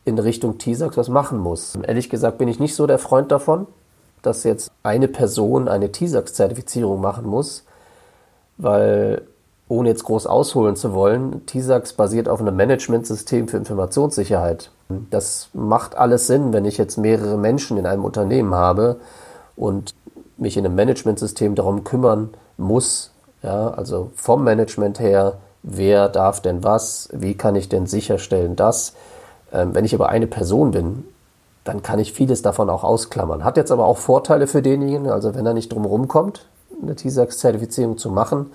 in 0.06 0.20
Richtung 0.20 0.58
TISAX 0.58 0.96
was 0.96 1.10
machen 1.10 1.40
muss. 1.40 1.76
Ehrlich 1.76 2.10
gesagt 2.10 2.38
bin 2.38 2.48
ich 2.48 2.60
nicht 2.60 2.76
so 2.76 2.88
der 2.88 3.00
Freund 3.00 3.32
davon, 3.32 3.68
dass 4.22 4.44
jetzt 4.44 4.72
eine 4.84 5.08
Person 5.08 5.68
eine 5.68 5.92
TISAX-Zertifizierung 5.92 7.02
machen 7.02 7.26
muss, 7.26 7.64
weil 8.58 9.24
ohne 9.68 9.90
jetzt 9.90 10.04
groß 10.04 10.28
ausholen 10.28 10.76
zu 10.76 10.94
wollen, 10.94 11.46
TISAX 11.46 11.94
basiert 11.94 12.30
auf 12.30 12.40
einem 12.40 12.56
Managementsystem 12.56 13.48
für 13.48 13.58
Informationssicherheit. 13.58 14.70
Das 15.10 15.50
macht 15.54 15.98
alles 15.98 16.28
Sinn, 16.28 16.54
wenn 16.54 16.66
ich 16.66 16.78
jetzt 16.78 16.98
mehrere 16.98 17.38
Menschen 17.38 17.78
in 17.78 17.88
einem 17.88 18.06
Unternehmen 18.06 18.54
habe 18.54 18.98
und 19.56 19.96
mich 20.38 20.58
in 20.58 20.66
einem 20.66 20.76
Managementsystem 20.76 21.56
darum 21.56 21.84
kümmern 21.84 22.30
muss, 22.58 23.12
ja, 23.42 23.70
also 23.70 24.12
vom 24.16 24.44
Management 24.44 25.00
her, 25.00 25.38
wer 25.64 26.10
darf 26.10 26.42
denn 26.42 26.64
was, 26.64 27.10
wie 27.12 27.36
kann 27.36 27.56
ich 27.56 27.70
denn 27.70 27.88
sicherstellen 27.88 28.56
das. 28.56 28.94
Ähm, 29.52 29.74
wenn 29.74 29.86
ich 29.86 29.96
aber 29.96 30.10
eine 30.10 30.28
Person 30.28 30.72
bin, 30.72 31.06
dann 31.64 31.82
kann 31.82 31.98
ich 31.98 32.14
vieles 32.14 32.44
davon 32.44 32.70
auch 32.70 32.84
ausklammern. 32.84 33.44
Hat 33.44 33.58
jetzt 33.58 33.72
aber 33.72 33.86
auch 33.86 33.98
Vorteile 33.98 34.46
für 34.46 34.62
denjenigen, 34.62 35.10
also 35.10 35.34
wenn 35.34 35.46
er 35.46 35.54
nicht 35.54 35.74
drum 35.74 35.86
rumkommt, 35.86 36.46
eine 36.82 36.96
TISAX-Zertifizierung 36.96 37.98
zu 37.98 38.12
machen, 38.12 38.52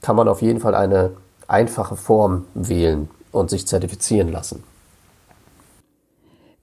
kann 0.00 0.16
man 0.16 0.28
auf 0.28 0.42
jeden 0.42 0.60
Fall 0.60 0.74
eine 0.74 1.12
einfache 1.48 1.96
Form 1.96 2.46
wählen 2.54 3.08
und 3.32 3.50
sich 3.50 3.66
zertifizieren 3.66 4.30
lassen. 4.30 4.62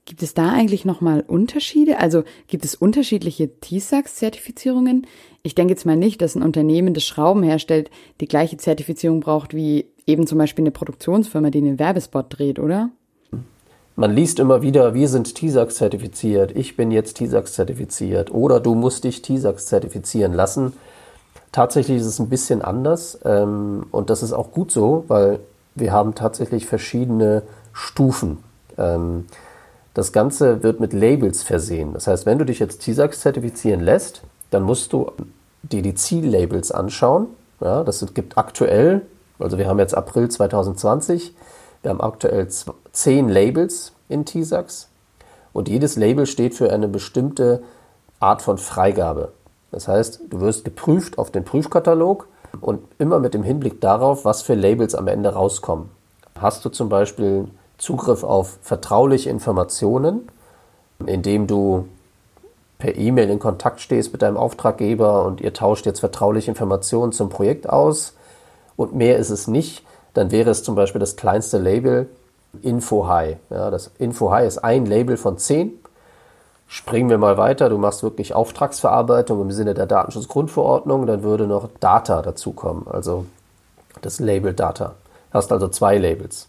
Gibt 0.08 0.22
es 0.22 0.32
da 0.32 0.52
eigentlich 0.52 0.86
nochmal 0.86 1.22
Unterschiede? 1.26 1.98
Also 1.98 2.24
gibt 2.46 2.64
es 2.64 2.74
unterschiedliche 2.74 3.60
TISAX-Zertifizierungen? 3.60 5.06
Ich 5.42 5.54
denke 5.54 5.74
jetzt 5.74 5.84
mal 5.84 5.96
nicht, 5.96 6.22
dass 6.22 6.34
ein 6.34 6.42
Unternehmen, 6.42 6.94
das 6.94 7.04
Schrauben 7.04 7.42
herstellt, 7.42 7.90
die 8.22 8.26
gleiche 8.26 8.56
Zertifizierung 8.56 9.20
braucht 9.20 9.52
wie 9.52 9.84
eben 10.06 10.26
zum 10.26 10.38
Beispiel 10.38 10.62
eine 10.62 10.70
Produktionsfirma, 10.70 11.50
die 11.50 11.58
einen 11.58 11.78
Werbespot 11.78 12.26
dreht, 12.30 12.58
oder? 12.58 12.88
Man 13.96 14.14
liest 14.14 14.38
immer 14.38 14.62
wieder, 14.62 14.94
wir 14.94 15.08
sind 15.08 15.34
TISAX 15.34 15.74
zertifiziert, 15.74 16.56
ich 16.56 16.74
bin 16.76 16.90
jetzt 16.90 17.18
TISAX 17.18 17.52
zertifiziert 17.52 18.30
oder 18.30 18.60
du 18.60 18.74
musst 18.74 19.04
dich 19.04 19.20
TISAX 19.20 19.66
zertifizieren 19.66 20.32
lassen. 20.32 20.72
Tatsächlich 21.52 21.98
ist 21.98 22.06
es 22.06 22.18
ein 22.18 22.28
bisschen 22.28 22.62
anders 22.62 23.18
ähm, 23.24 23.86
und 23.90 24.10
das 24.10 24.22
ist 24.22 24.32
auch 24.32 24.52
gut 24.52 24.70
so, 24.70 25.04
weil 25.08 25.40
wir 25.74 25.92
haben 25.92 26.14
tatsächlich 26.14 26.66
verschiedene 26.66 27.42
Stufen. 27.72 28.38
Ähm, 28.76 29.26
das 29.94 30.12
Ganze 30.12 30.62
wird 30.62 30.78
mit 30.78 30.92
Labels 30.92 31.42
versehen. 31.42 31.92
Das 31.94 32.06
heißt, 32.06 32.26
wenn 32.26 32.38
du 32.38 32.44
dich 32.44 32.58
jetzt 32.58 32.82
TISAX 32.82 33.20
zertifizieren 33.20 33.80
lässt, 33.80 34.22
dann 34.50 34.62
musst 34.62 34.92
du 34.92 35.10
dir 35.62 35.82
die 35.82 35.94
Ziellabels 35.94 36.70
anschauen. 36.70 37.26
Ja, 37.60 37.82
das 37.82 38.04
gibt 38.14 38.38
aktuell, 38.38 39.02
also 39.38 39.58
wir 39.58 39.66
haben 39.66 39.78
jetzt 39.78 39.96
April 39.96 40.28
2020, 40.28 41.34
wir 41.82 41.90
haben 41.90 42.00
aktuell 42.00 42.46
zehn 42.92 43.28
Labels 43.28 43.92
in 44.08 44.24
TISAX 44.24 44.88
und 45.52 45.68
jedes 45.68 45.96
Label 45.96 46.26
steht 46.26 46.54
für 46.54 46.72
eine 46.72 46.86
bestimmte 46.86 47.62
Art 48.20 48.42
von 48.42 48.58
Freigabe. 48.58 49.32
Das 49.70 49.88
heißt, 49.88 50.20
du 50.30 50.40
wirst 50.40 50.64
geprüft 50.64 51.18
auf 51.18 51.30
den 51.30 51.44
Prüfkatalog 51.44 52.28
und 52.60 52.80
immer 52.98 53.18
mit 53.18 53.34
dem 53.34 53.42
Hinblick 53.42 53.80
darauf, 53.80 54.24
was 54.24 54.42
für 54.42 54.54
Labels 54.54 54.94
am 54.94 55.08
Ende 55.08 55.30
rauskommen. 55.30 55.90
Hast 56.40 56.64
du 56.64 56.70
zum 56.70 56.88
Beispiel 56.88 57.48
Zugriff 57.76 58.24
auf 58.24 58.58
vertrauliche 58.62 59.30
Informationen, 59.30 60.28
indem 61.06 61.46
du 61.46 61.86
per 62.78 62.96
E-Mail 62.96 63.30
in 63.30 63.38
Kontakt 63.38 63.80
stehst 63.80 64.12
mit 64.12 64.22
deinem 64.22 64.36
Auftraggeber 64.36 65.24
und 65.24 65.40
ihr 65.40 65.52
tauscht 65.52 65.84
jetzt 65.84 66.00
vertrauliche 66.00 66.50
Informationen 66.50 67.12
zum 67.12 67.28
Projekt 67.28 67.68
aus 67.68 68.14
und 68.76 68.94
mehr 68.94 69.18
ist 69.18 69.30
es 69.30 69.48
nicht, 69.48 69.84
dann 70.14 70.30
wäre 70.30 70.50
es 70.50 70.62
zum 70.62 70.74
Beispiel 70.74 71.00
das 71.00 71.16
kleinste 71.16 71.58
Label 71.58 72.08
InfoHigh. 72.62 73.36
Ja, 73.50 73.70
das 73.70 73.90
InfoHigh 73.98 74.46
ist 74.46 74.58
ein 74.58 74.86
Label 74.86 75.16
von 75.16 75.38
zehn 75.38 75.72
Springen 76.70 77.08
wir 77.08 77.16
mal 77.16 77.38
weiter, 77.38 77.70
du 77.70 77.78
machst 77.78 78.02
wirklich 78.02 78.34
Auftragsverarbeitung 78.34 79.40
im 79.40 79.50
Sinne 79.50 79.72
der 79.72 79.86
Datenschutzgrundverordnung, 79.86 81.06
dann 81.06 81.22
würde 81.22 81.46
noch 81.46 81.70
Data 81.80 82.20
dazukommen, 82.20 82.86
also 82.86 83.24
das 84.02 84.20
Label 84.20 84.52
Data. 84.52 84.94
Hast 85.32 85.50
also 85.50 85.68
zwei 85.68 85.96
Labels. 85.96 86.46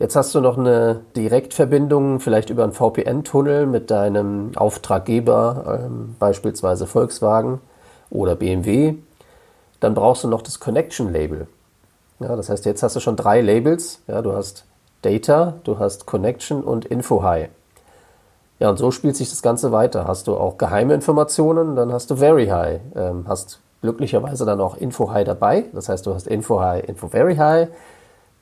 Jetzt 0.00 0.16
hast 0.16 0.34
du 0.34 0.40
noch 0.40 0.58
eine 0.58 1.02
Direktverbindung, 1.14 2.18
vielleicht 2.18 2.50
über 2.50 2.64
einen 2.64 2.72
VPN-Tunnel 2.72 3.66
mit 3.66 3.92
deinem 3.92 4.56
Auftraggeber, 4.56 5.82
ähm, 5.84 6.16
beispielsweise 6.18 6.88
Volkswagen 6.88 7.60
oder 8.10 8.34
BMW. 8.34 8.94
Dann 9.78 9.94
brauchst 9.94 10.24
du 10.24 10.28
noch 10.28 10.42
das 10.42 10.58
Connection-Label. 10.58 11.46
Ja, 12.18 12.34
das 12.34 12.48
heißt, 12.48 12.66
jetzt 12.66 12.82
hast 12.82 12.96
du 12.96 13.00
schon 13.00 13.14
drei 13.14 13.40
Labels. 13.40 14.00
Ja, 14.08 14.20
du 14.20 14.32
hast 14.32 14.64
Data, 15.02 15.54
du 15.62 15.78
hast 15.78 16.06
Connection 16.06 16.64
und 16.64 16.84
InfoHigh. 16.84 17.50
Ja, 18.60 18.70
und 18.70 18.76
so 18.76 18.90
spielt 18.90 19.16
sich 19.16 19.30
das 19.30 19.42
Ganze 19.42 19.70
weiter. 19.70 20.06
Hast 20.06 20.26
du 20.26 20.36
auch 20.36 20.58
geheime 20.58 20.94
Informationen, 20.94 21.76
dann 21.76 21.92
hast 21.92 22.10
du 22.10 22.16
Very 22.16 22.48
High. 22.48 22.80
Ähm, 22.96 23.24
hast 23.28 23.60
glücklicherweise 23.82 24.44
dann 24.44 24.60
auch 24.60 24.76
Info 24.76 25.12
High 25.12 25.24
dabei. 25.24 25.66
Das 25.72 25.88
heißt, 25.88 26.06
du 26.06 26.14
hast 26.14 26.26
Info 26.26 26.60
High, 26.60 26.88
Info 26.88 27.08
Very 27.08 27.36
High. 27.36 27.68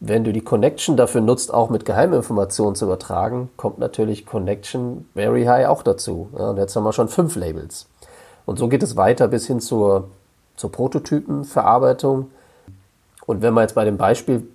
Wenn 0.00 0.24
du 0.24 0.32
die 0.32 0.42
Connection 0.42 0.96
dafür 0.96 1.20
nutzt, 1.20 1.52
auch 1.52 1.70
mit 1.70 1.84
Geheiminformationen 1.84 2.74
zu 2.74 2.86
übertragen, 2.86 3.50
kommt 3.56 3.78
natürlich 3.78 4.26
Connection 4.26 5.08
Very 5.14 5.44
High 5.44 5.68
auch 5.68 5.82
dazu. 5.82 6.28
Ja, 6.38 6.50
und 6.50 6.56
jetzt 6.58 6.76
haben 6.76 6.84
wir 6.84 6.92
schon 6.92 7.08
fünf 7.08 7.36
Labels. 7.36 7.86
Und 8.46 8.58
so 8.58 8.68
geht 8.68 8.82
es 8.82 8.96
weiter 8.96 9.28
bis 9.28 9.46
hin 9.46 9.60
zur, 9.60 10.08
zur 10.56 10.72
Prototypenverarbeitung. 10.72 12.30
Und 13.26 13.42
wenn 13.42 13.54
wir 13.54 13.62
jetzt 13.62 13.74
bei 13.74 13.84
dem 13.84 13.96
Beispiel 13.96 14.46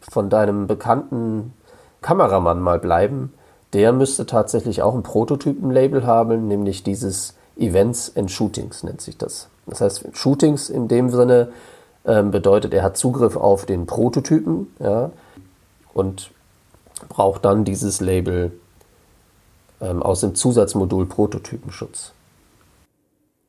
von 0.00 0.30
deinem 0.30 0.66
bekannten 0.66 1.54
Kameramann 2.02 2.60
mal 2.60 2.78
bleiben, 2.78 3.32
der 3.72 3.92
müsste 3.92 4.26
tatsächlich 4.26 4.82
auch 4.82 4.94
ein 4.94 5.02
Prototypenlabel 5.02 6.06
haben, 6.06 6.48
nämlich 6.48 6.82
dieses 6.82 7.34
Events 7.56 8.12
and 8.16 8.30
Shootings 8.30 8.82
nennt 8.82 9.00
sich 9.00 9.16
das. 9.16 9.48
Das 9.66 9.80
heißt, 9.80 10.04
Shootings 10.12 10.70
in 10.70 10.88
dem 10.88 11.10
Sinne 11.10 11.52
ähm, 12.04 12.30
bedeutet, 12.30 12.74
er 12.74 12.82
hat 12.82 12.96
Zugriff 12.96 13.36
auf 13.36 13.66
den 13.66 13.86
Prototypen 13.86 14.68
ja, 14.80 15.10
und 15.94 16.30
braucht 17.08 17.44
dann 17.44 17.64
dieses 17.64 18.00
Label 18.00 18.52
ähm, 19.80 20.02
aus 20.02 20.20
dem 20.20 20.34
Zusatzmodul 20.34 21.06
Prototypenschutz. 21.06 22.12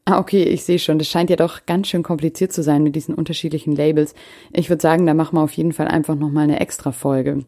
Ah, 0.06 0.20
okay, 0.20 0.44
ich 0.44 0.66
sehe 0.66 0.80
schon. 0.80 1.00
Das 1.00 1.08
scheint 1.08 1.30
ja 1.30 1.38
doch 1.38 1.66
ganz 1.66 1.88
schön 1.88 2.04
kompliziert 2.04 2.52
zu 2.52 2.62
sein 2.62 2.84
mit 2.84 2.96
diesen 2.96 3.16
unterschiedlichen 3.16 3.74
Labels. 3.74 4.14
Ich 4.52 4.70
würde 4.70 4.82
sagen, 4.82 5.06
da 5.06 5.14
machen 5.14 5.38
wir 5.38 5.42
auf 5.42 5.54
jeden 5.54 5.72
Fall 5.72 5.88
einfach 5.88 6.16
nochmal 6.16 6.44
eine 6.44 6.60
extra 6.60 6.92
Folge. 6.92 7.46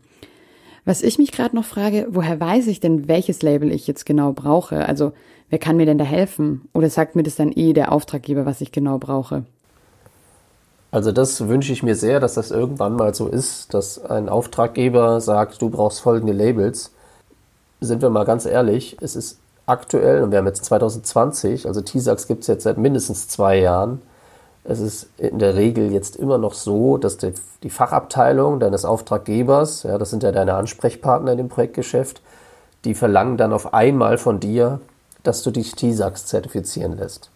Was 0.86 1.02
ich 1.02 1.18
mich 1.18 1.32
gerade 1.32 1.56
noch 1.56 1.66
frage, 1.66 2.08
woher 2.12 2.40
weiß 2.40 2.68
ich 2.68 2.80
denn, 2.80 3.08
welches 3.08 3.42
Label 3.42 3.72
ich 3.72 3.88
jetzt 3.88 4.06
genau 4.06 4.34
brauche? 4.34 4.88
Also, 4.88 5.14
wer 5.50 5.58
kann 5.58 5.78
mir 5.78 5.88
denn 5.88 5.98
da 5.98 6.06
helfen? 6.06 6.70
Oder 6.74 6.90
sagt 6.92 7.16
mir 7.16 7.24
das 7.24 7.36
dann 7.36 7.52
eh 7.52 7.74
der 7.74 7.92
Auftraggeber, 7.92 8.46
was 8.46 8.62
ich 8.62 8.72
genau 8.72 9.00
brauche? 9.00 9.44
Also 10.92 11.12
das 11.12 11.50
wünsche 11.50 11.74
ich 11.74 11.84
mir 11.84 11.96
sehr, 11.96 12.22
dass 12.22 12.36
das 12.36 12.52
irgendwann 12.52 12.96
mal 12.96 13.14
so 13.14 13.28
ist, 13.28 13.74
dass 13.74 14.02
ein 14.06 14.30
Auftraggeber 14.30 15.20
sagt, 15.20 15.62
du 15.62 15.70
brauchst 15.70 16.00
folgende 16.00 16.32
Labels. 16.32 16.94
Sind 17.82 18.02
wir 18.02 18.10
mal 18.10 18.24
ganz 18.24 18.46
ehrlich, 18.46 18.96
es 19.02 19.18
ist 19.18 19.40
aktuell, 19.66 20.24
und 20.24 20.32
wir 20.32 20.38
haben 20.38 20.48
jetzt 20.48 20.64
2020, 20.64 21.68
also 21.68 21.82
TISAX 21.82 22.28
gibt 22.28 22.44
es 22.44 22.48
jetzt 22.48 22.64
seit 22.64 22.78
mindestens 22.78 23.28
zwei 23.28 23.60
Jahren, 23.60 24.02
es 24.68 24.80
ist 24.80 25.10
in 25.18 25.40
der 25.40 25.56
Regel 25.56 25.92
jetzt 25.92 26.16
immer 26.16 26.38
noch 26.38 26.54
so, 26.54 26.98
dass 26.98 27.18
die, 27.18 27.34
die 27.64 27.70
Fachabteilung 27.70 28.60
deines 28.60 28.86
Auftraggebers, 28.86 29.84
ja, 29.84 29.98
das 29.98 30.10
sind 30.10 30.24
ja 30.24 30.32
deine 30.32 30.56
Ansprechpartner 30.56 31.32
in 31.32 31.38
dem 31.38 31.50
Projektgeschäft, 31.50 32.22
die 32.84 32.96
verlangen 32.96 33.38
dann 33.38 33.54
auf 33.54 33.74
einmal 33.74 34.18
von 34.18 34.40
dir, 34.40 34.80
dass 35.24 35.44
du 35.44 35.52
dich 35.52 35.74
TISAX 35.76 36.26
zertifizieren 36.26 36.98
lässt. 36.98 37.30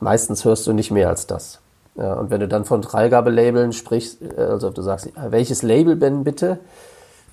Meistens 0.00 0.44
hörst 0.44 0.66
du 0.66 0.72
nicht 0.72 0.90
mehr 0.90 1.08
als 1.08 1.26
das. 1.26 1.60
Ja, 1.96 2.14
und 2.14 2.30
wenn 2.30 2.40
du 2.40 2.48
dann 2.48 2.64
von 2.64 2.82
Freigabelabeln 2.82 3.72
sprichst, 3.72 4.20
äh, 4.22 4.40
also 4.40 4.70
du 4.70 4.82
sagst, 4.82 5.10
welches 5.16 5.62
Label 5.62 5.96
denn 5.96 6.24
bitte, 6.24 6.58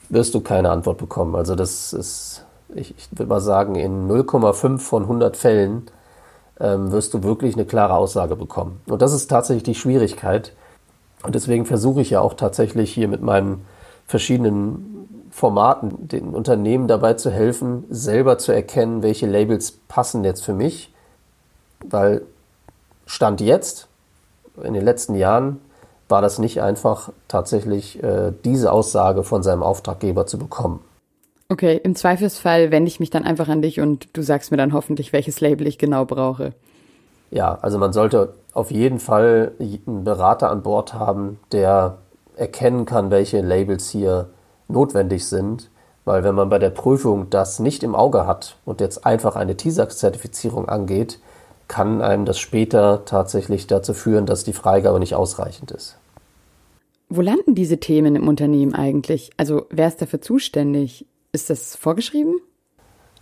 wirst 0.09 0.35
du 0.35 0.41
keine 0.41 0.69
Antwort 0.69 0.97
bekommen. 0.97 1.35
Also 1.35 1.55
das 1.55 1.93
ist 1.93 2.43
ich, 2.75 2.95
ich 2.97 3.07
würde 3.11 3.29
mal 3.29 3.41
sagen, 3.41 3.75
in 3.75 4.09
0,5 4.09 4.79
von 4.79 5.03
100 5.03 5.37
Fällen 5.37 5.87
ähm, 6.61 6.91
wirst 6.91 7.13
du 7.13 7.23
wirklich 7.23 7.55
eine 7.55 7.65
klare 7.65 7.95
Aussage 7.95 8.35
bekommen. 8.35 8.81
Und 8.87 9.01
das 9.01 9.13
ist 9.13 9.27
tatsächlich 9.27 9.63
die 9.63 9.75
Schwierigkeit. 9.75 10.53
Und 11.23 11.35
deswegen 11.35 11.65
versuche 11.65 12.01
ich 12.01 12.11
ja 12.11 12.21
auch 12.21 12.35
tatsächlich 12.35 12.93
hier 12.93 13.07
mit 13.07 13.21
meinen 13.21 13.65
verschiedenen 14.05 15.27
Formaten 15.31 16.07
den 16.07 16.29
Unternehmen 16.29 16.87
dabei 16.87 17.13
zu 17.13 17.31
helfen, 17.31 17.85
selber 17.89 18.37
zu 18.37 18.51
erkennen, 18.51 19.01
welche 19.01 19.27
Labels 19.27 19.71
passen 19.87 20.23
jetzt 20.23 20.43
für 20.43 20.53
mich. 20.53 20.93
Weil 21.83 22.21
Stand 23.05 23.41
jetzt, 23.41 23.87
in 24.61 24.73
den 24.73 24.83
letzten 24.83 25.15
Jahren, 25.15 25.59
war 26.09 26.21
das 26.21 26.37
nicht 26.37 26.61
einfach, 26.61 27.11
tatsächlich 27.27 28.03
äh, 28.03 28.33
diese 28.43 28.71
Aussage 28.71 29.23
von 29.23 29.41
seinem 29.41 29.63
Auftraggeber 29.63 30.27
zu 30.27 30.37
bekommen. 30.37 30.81
Okay, 31.51 31.81
im 31.83 31.95
Zweifelsfall 31.95 32.71
wende 32.71 32.87
ich 32.87 33.01
mich 33.01 33.09
dann 33.09 33.25
einfach 33.25 33.49
an 33.49 33.61
dich 33.61 33.81
und 33.81 34.07
du 34.15 34.21
sagst 34.21 34.51
mir 34.51 34.57
dann 34.57 34.71
hoffentlich, 34.71 35.11
welches 35.11 35.41
Label 35.41 35.67
ich 35.67 35.77
genau 35.77 36.05
brauche. 36.05 36.53
Ja, 37.29 37.59
also 37.61 37.77
man 37.77 37.91
sollte 37.91 38.35
auf 38.53 38.71
jeden 38.71 38.99
Fall 38.99 39.51
einen 39.59 40.05
Berater 40.05 40.49
an 40.49 40.63
Bord 40.63 40.93
haben, 40.93 41.39
der 41.51 41.97
erkennen 42.37 42.85
kann, 42.85 43.11
welche 43.11 43.41
Labels 43.41 43.89
hier 43.89 44.29
notwendig 44.69 45.25
sind, 45.25 45.69
weil 46.05 46.23
wenn 46.23 46.35
man 46.35 46.47
bei 46.47 46.57
der 46.57 46.69
Prüfung 46.69 47.29
das 47.29 47.59
nicht 47.59 47.83
im 47.83 47.95
Auge 47.95 48.25
hat 48.25 48.55
und 48.63 48.79
jetzt 48.79 49.05
einfach 49.05 49.35
eine 49.35 49.57
TISAX-Zertifizierung 49.57 50.69
angeht, 50.69 51.19
kann 51.67 52.01
einem 52.01 52.23
das 52.23 52.39
später 52.39 53.03
tatsächlich 53.03 53.67
dazu 53.67 53.93
führen, 53.93 54.25
dass 54.25 54.45
die 54.45 54.53
Freigabe 54.53 54.99
nicht 54.99 55.15
ausreichend 55.15 55.71
ist. 55.71 55.97
Wo 57.09 57.19
landen 57.19 57.55
diese 57.55 57.77
Themen 57.77 58.15
im 58.15 58.29
Unternehmen 58.29 58.73
eigentlich? 58.73 59.31
Also 59.35 59.65
wer 59.69 59.89
ist 59.89 60.01
dafür 60.01 60.21
zuständig? 60.21 61.07
Ist 61.33 61.49
das 61.49 61.77
vorgeschrieben? 61.77 62.41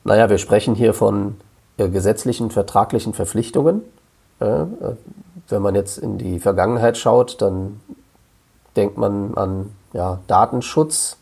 Naja, 0.04 0.32
wir 0.32 0.40
sprechen 0.40 0.74
hier 0.74 0.96
von 0.96 1.36
äh, 1.78 1.90
gesetzlichen, 1.90 2.50
vertraglichen 2.50 3.14
Verpflichtungen. 3.14 3.84
Äh, 4.40 4.66
wenn 5.48 5.62
man 5.62 5.76
jetzt 5.76 6.00
in 6.00 6.18
die 6.18 6.40
Vergangenheit 6.40 6.98
schaut, 6.98 7.40
dann 7.40 7.82
denkt 8.76 8.98
man 8.98 9.36
an 9.36 9.72
ja, 9.94 10.22
Datenschutz. 10.26 11.18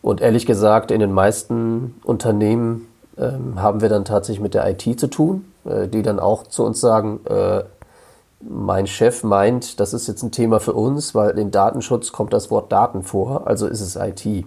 Und 0.00 0.22
ehrlich 0.22 0.46
gesagt, 0.46 0.90
in 0.90 1.00
den 1.00 1.12
meisten 1.12 2.00
Unternehmen 2.04 2.88
äh, 3.18 3.32
haben 3.56 3.82
wir 3.82 3.90
dann 3.90 4.06
tatsächlich 4.06 4.42
mit 4.42 4.54
der 4.54 4.66
IT 4.70 4.98
zu 4.98 5.08
tun, 5.08 5.44
äh, 5.66 5.88
die 5.88 6.00
dann 6.00 6.20
auch 6.20 6.44
zu 6.44 6.64
uns 6.64 6.80
sagen, 6.80 7.20
äh, 7.26 7.64
mein 8.40 8.86
Chef 8.86 9.24
meint, 9.24 9.78
das 9.78 9.92
ist 9.92 10.06
jetzt 10.06 10.22
ein 10.22 10.32
Thema 10.32 10.58
für 10.58 10.72
uns, 10.72 11.14
weil 11.14 11.38
im 11.38 11.50
Datenschutz 11.50 12.12
kommt 12.12 12.32
das 12.32 12.50
Wort 12.50 12.72
Daten 12.72 13.02
vor, 13.02 13.46
also 13.46 13.66
ist 13.66 13.82
es 13.82 13.96
IT 13.96 14.46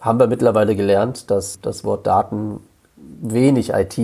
haben 0.00 0.18
wir 0.18 0.26
mittlerweile 0.26 0.76
gelernt, 0.76 1.30
dass 1.30 1.60
das 1.60 1.84
Wort 1.84 2.06
Daten 2.06 2.60
wenig 2.96 3.70
IT 3.70 3.98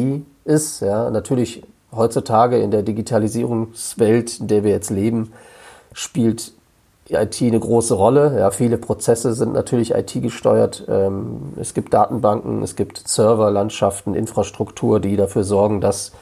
ist. 0.44 0.80
Ja, 0.80 1.11
natürlich 1.11 1.62
heutzutage 1.94 2.59
in 2.59 2.70
der 2.70 2.83
Digitalisierungswelt, 2.83 4.40
in 4.40 4.48
der 4.48 4.64
wir 4.64 4.72
jetzt 4.72 4.90
leben, 4.90 5.33
spielt 5.92 6.52
IT 7.09 7.42
eine 7.42 7.61
große 7.61 7.94
Rolle. 7.94 8.38
Ja, 8.38 8.50
viele 8.50 8.78
Prozesse 8.78 9.35
sind 9.35 9.52
natürlich 9.52 9.94
IT 9.94 10.20
gesteuert. 10.22 10.85
Ähm, 10.88 11.52
es 11.61 11.74
gibt 11.74 11.92
Datenbanken, 11.92 12.62
es 12.62 12.76
gibt 12.76 13.07
Serverlandschaften, 13.07 14.14
Infrastruktur, 14.14 15.00
die 15.00 15.16
dafür 15.16 15.44
sorgen, 15.44 15.80
dass 15.80 16.12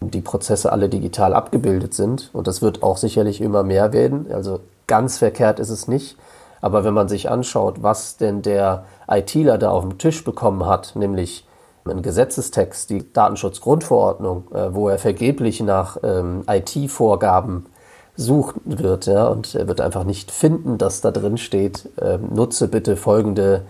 die 0.00 0.20
Prozesse 0.20 0.72
alle 0.72 0.88
digital 0.88 1.34
abgebildet 1.34 1.94
sind. 1.94 2.30
Und 2.32 2.46
das 2.46 2.62
wird 2.62 2.82
auch 2.82 2.96
sicherlich 2.96 3.40
immer 3.40 3.62
mehr 3.62 3.92
werden. 3.92 4.26
Also 4.32 4.60
ganz 4.86 5.18
verkehrt 5.18 5.58
ist 5.58 5.70
es 5.70 5.88
nicht. 5.88 6.16
Aber 6.62 6.84
wenn 6.84 6.94
man 6.94 7.08
sich 7.08 7.28
anschaut, 7.28 7.82
was 7.82 8.16
denn 8.16 8.40
der 8.40 8.86
ITler 9.10 9.58
da 9.58 9.70
auf 9.70 9.82
dem 9.82 9.98
Tisch 9.98 10.24
bekommen 10.24 10.64
hat, 10.64 10.96
nämlich 10.96 11.46
einen 11.84 12.02
Gesetzestext, 12.02 12.88
die 12.88 13.12
Datenschutzgrundverordnung, 13.12 14.44
äh, 14.54 14.72
wo 14.72 14.88
er 14.88 14.98
vergeblich 14.98 15.60
nach 15.60 15.98
ähm, 16.02 16.44
IT-Vorgaben 16.48 17.66
suchen 18.14 18.60
wird, 18.64 19.06
ja, 19.06 19.26
und 19.26 19.54
er 19.54 19.66
wird 19.66 19.80
einfach 19.80 20.04
nicht 20.04 20.30
finden, 20.30 20.78
dass 20.78 21.00
da 21.00 21.10
drin 21.10 21.36
steht, 21.36 21.88
äh, 22.00 22.18
nutze 22.18 22.68
bitte 22.68 22.96
folgende 22.96 23.62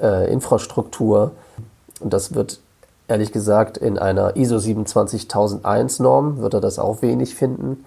äh, 0.00 0.30
Infrastruktur. 0.32 1.32
Und 2.00 2.12
das 2.12 2.34
wird 2.34 2.60
ehrlich 3.08 3.32
gesagt 3.32 3.76
in 3.76 3.98
einer 3.98 4.36
ISO 4.36 4.58
27001 4.58 5.98
Norm 5.98 6.38
wird 6.38 6.54
er 6.54 6.60
das 6.60 6.78
auch 6.78 7.02
wenig 7.02 7.34
finden. 7.34 7.84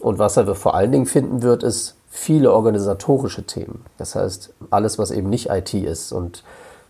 Und 0.00 0.18
was 0.18 0.38
er 0.38 0.54
vor 0.54 0.74
allen 0.74 0.92
Dingen 0.92 1.06
finden 1.06 1.42
wird, 1.42 1.62
ist 1.62 1.96
viele 2.14 2.52
organisatorische 2.52 3.42
Themen. 3.42 3.84
Das 3.98 4.14
heißt, 4.14 4.50
alles, 4.70 4.98
was 5.00 5.10
eben 5.10 5.28
nicht 5.28 5.50
IT 5.50 5.74
ist. 5.74 6.12
Und 6.12 6.44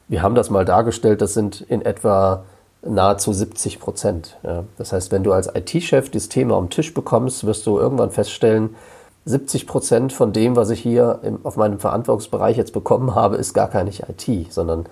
wir 0.06 0.20
haben 0.22 0.34
das 0.34 0.50
mal 0.50 0.66
dargestellt, 0.66 1.22
das 1.22 1.32
sind 1.32 1.62
in 1.62 1.80
etwa 1.80 2.44
nahezu 2.82 3.32
70 3.32 3.80
Prozent. 3.80 4.36
Ja. 4.42 4.64
Das 4.76 4.92
heißt, 4.92 5.10
wenn 5.12 5.24
du 5.24 5.32
als 5.32 5.48
IT-Chef 5.52 6.10
dieses 6.10 6.28
Thema 6.28 6.58
am 6.58 6.68
Tisch 6.68 6.92
bekommst, 6.92 7.46
wirst 7.46 7.66
du 7.66 7.78
irgendwann 7.78 8.10
feststellen, 8.10 8.76
70 9.24 9.66
Prozent 9.66 10.12
von 10.12 10.34
dem, 10.34 10.56
was 10.56 10.68
ich 10.68 10.80
hier 10.80 11.20
im, 11.22 11.38
auf 11.44 11.56
meinem 11.56 11.80
Verantwortungsbereich 11.80 12.58
jetzt 12.58 12.74
bekommen 12.74 13.14
habe, 13.14 13.36
ist 13.36 13.54
gar 13.54 13.68
keine 13.68 13.90
IT, 13.90 14.52
sondern 14.52 14.84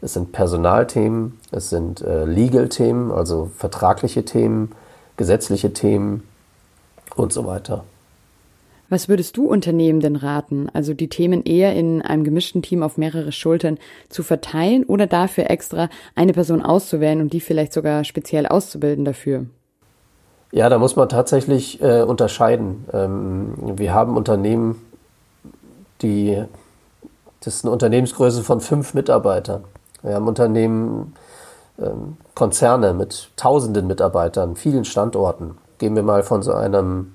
es 0.00 0.14
sind 0.14 0.30
Personalthemen, 0.30 1.40
es 1.50 1.68
sind 1.68 2.00
äh, 2.00 2.24
Legal-Themen, 2.24 3.10
also 3.10 3.50
vertragliche 3.56 4.24
Themen, 4.24 4.70
gesetzliche 5.16 5.72
Themen 5.72 6.22
und 7.16 7.32
so 7.32 7.44
weiter. 7.44 7.82
Was 8.90 9.08
würdest 9.08 9.36
du 9.36 9.46
Unternehmen 9.46 10.00
denn 10.00 10.16
raten? 10.16 10.68
Also 10.74 10.94
die 10.94 11.08
Themen 11.08 11.44
eher 11.44 11.74
in 11.76 12.02
einem 12.02 12.24
gemischten 12.24 12.60
Team 12.60 12.82
auf 12.82 12.98
mehrere 12.98 13.30
Schultern 13.30 13.78
zu 14.08 14.24
verteilen 14.24 14.82
oder 14.82 15.06
dafür 15.06 15.48
extra 15.48 15.88
eine 16.16 16.32
Person 16.32 16.60
auszuwählen 16.60 17.20
und 17.20 17.32
die 17.32 17.40
vielleicht 17.40 17.72
sogar 17.72 18.02
speziell 18.02 18.46
auszubilden 18.46 19.04
dafür? 19.04 19.46
Ja, 20.50 20.68
da 20.68 20.78
muss 20.78 20.96
man 20.96 21.08
tatsächlich 21.08 21.80
äh, 21.80 22.02
unterscheiden. 22.02 22.84
Ähm, 22.92 23.54
wir 23.78 23.94
haben 23.94 24.16
Unternehmen, 24.16 24.82
die, 26.02 26.42
das 27.44 27.54
ist 27.54 27.64
eine 27.64 27.72
Unternehmensgröße 27.72 28.42
von 28.42 28.60
fünf 28.60 28.94
Mitarbeitern. 28.94 29.62
Wir 30.02 30.14
haben 30.14 30.26
Unternehmen, 30.26 31.14
ähm, 31.78 32.16
Konzerne 32.34 32.92
mit 32.92 33.30
tausenden 33.36 33.86
Mitarbeitern, 33.86 34.56
vielen 34.56 34.84
Standorten. 34.84 35.56
Gehen 35.78 35.94
wir 35.94 36.02
mal 36.02 36.24
von 36.24 36.42
so 36.42 36.52
einem 36.52 37.12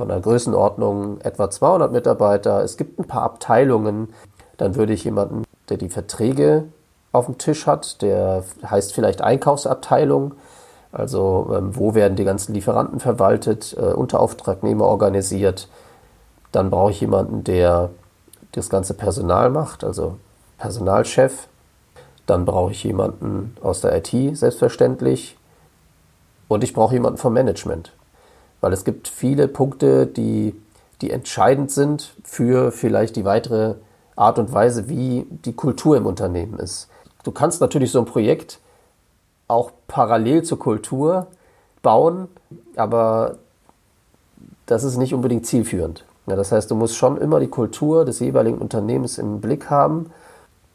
von 0.00 0.10
einer 0.10 0.22
Größenordnung 0.22 1.20
etwa 1.20 1.50
200 1.50 1.92
Mitarbeiter. 1.92 2.64
Es 2.64 2.78
gibt 2.78 2.98
ein 2.98 3.04
paar 3.04 3.20
Abteilungen. 3.20 4.08
Dann 4.56 4.74
würde 4.74 4.94
ich 4.94 5.04
jemanden, 5.04 5.44
der 5.68 5.76
die 5.76 5.90
Verträge 5.90 6.64
auf 7.12 7.26
dem 7.26 7.36
Tisch 7.36 7.66
hat, 7.66 8.00
der 8.00 8.42
heißt 8.64 8.94
vielleicht 8.94 9.20
Einkaufsabteilung. 9.20 10.32
Also 10.90 11.54
ähm, 11.54 11.76
wo 11.76 11.94
werden 11.94 12.16
die 12.16 12.24
ganzen 12.24 12.54
Lieferanten 12.54 12.98
verwaltet, 12.98 13.76
äh, 13.78 13.92
Unterauftragnehmer 13.92 14.86
organisiert. 14.86 15.68
Dann 16.50 16.70
brauche 16.70 16.92
ich 16.92 17.02
jemanden, 17.02 17.44
der 17.44 17.90
das 18.52 18.70
ganze 18.70 18.94
Personal 18.94 19.50
macht, 19.50 19.84
also 19.84 20.16
Personalchef. 20.56 21.46
Dann 22.24 22.46
brauche 22.46 22.72
ich 22.72 22.82
jemanden 22.84 23.54
aus 23.62 23.82
der 23.82 23.94
IT, 23.98 24.34
selbstverständlich. 24.34 25.36
Und 26.48 26.64
ich 26.64 26.72
brauche 26.72 26.94
jemanden 26.94 27.18
vom 27.18 27.34
Management 27.34 27.92
weil 28.60 28.72
es 28.72 28.84
gibt 28.84 29.08
viele 29.08 29.48
Punkte, 29.48 30.06
die, 30.06 30.54
die 31.00 31.10
entscheidend 31.10 31.70
sind 31.70 32.14
für 32.24 32.72
vielleicht 32.72 33.16
die 33.16 33.24
weitere 33.24 33.74
Art 34.16 34.38
und 34.38 34.52
Weise, 34.52 34.88
wie 34.88 35.26
die 35.30 35.54
Kultur 35.54 35.96
im 35.96 36.06
Unternehmen 36.06 36.58
ist. 36.58 36.88
Du 37.24 37.32
kannst 37.32 37.60
natürlich 37.60 37.90
so 37.90 37.98
ein 37.98 38.04
Projekt 38.06 38.60
auch 39.48 39.72
parallel 39.88 40.42
zur 40.42 40.58
Kultur 40.58 41.26
bauen, 41.82 42.28
aber 42.76 43.38
das 44.66 44.84
ist 44.84 44.96
nicht 44.96 45.14
unbedingt 45.14 45.46
zielführend. 45.46 46.04
Ja, 46.26 46.36
das 46.36 46.52
heißt, 46.52 46.70
du 46.70 46.74
musst 46.74 46.96
schon 46.96 47.16
immer 47.16 47.40
die 47.40 47.48
Kultur 47.48 48.04
des 48.04 48.20
jeweiligen 48.20 48.58
Unternehmens 48.58 49.18
im 49.18 49.40
Blick 49.40 49.68
haben, 49.70 50.10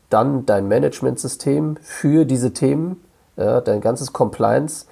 dann 0.10 0.46
dein 0.46 0.68
Managementsystem 0.68 1.78
für 1.82 2.26
diese 2.26 2.52
Themen, 2.52 3.02
ja, 3.38 3.62
dein 3.62 3.82
ganzes 3.82 4.12
Compliance 4.12 4.86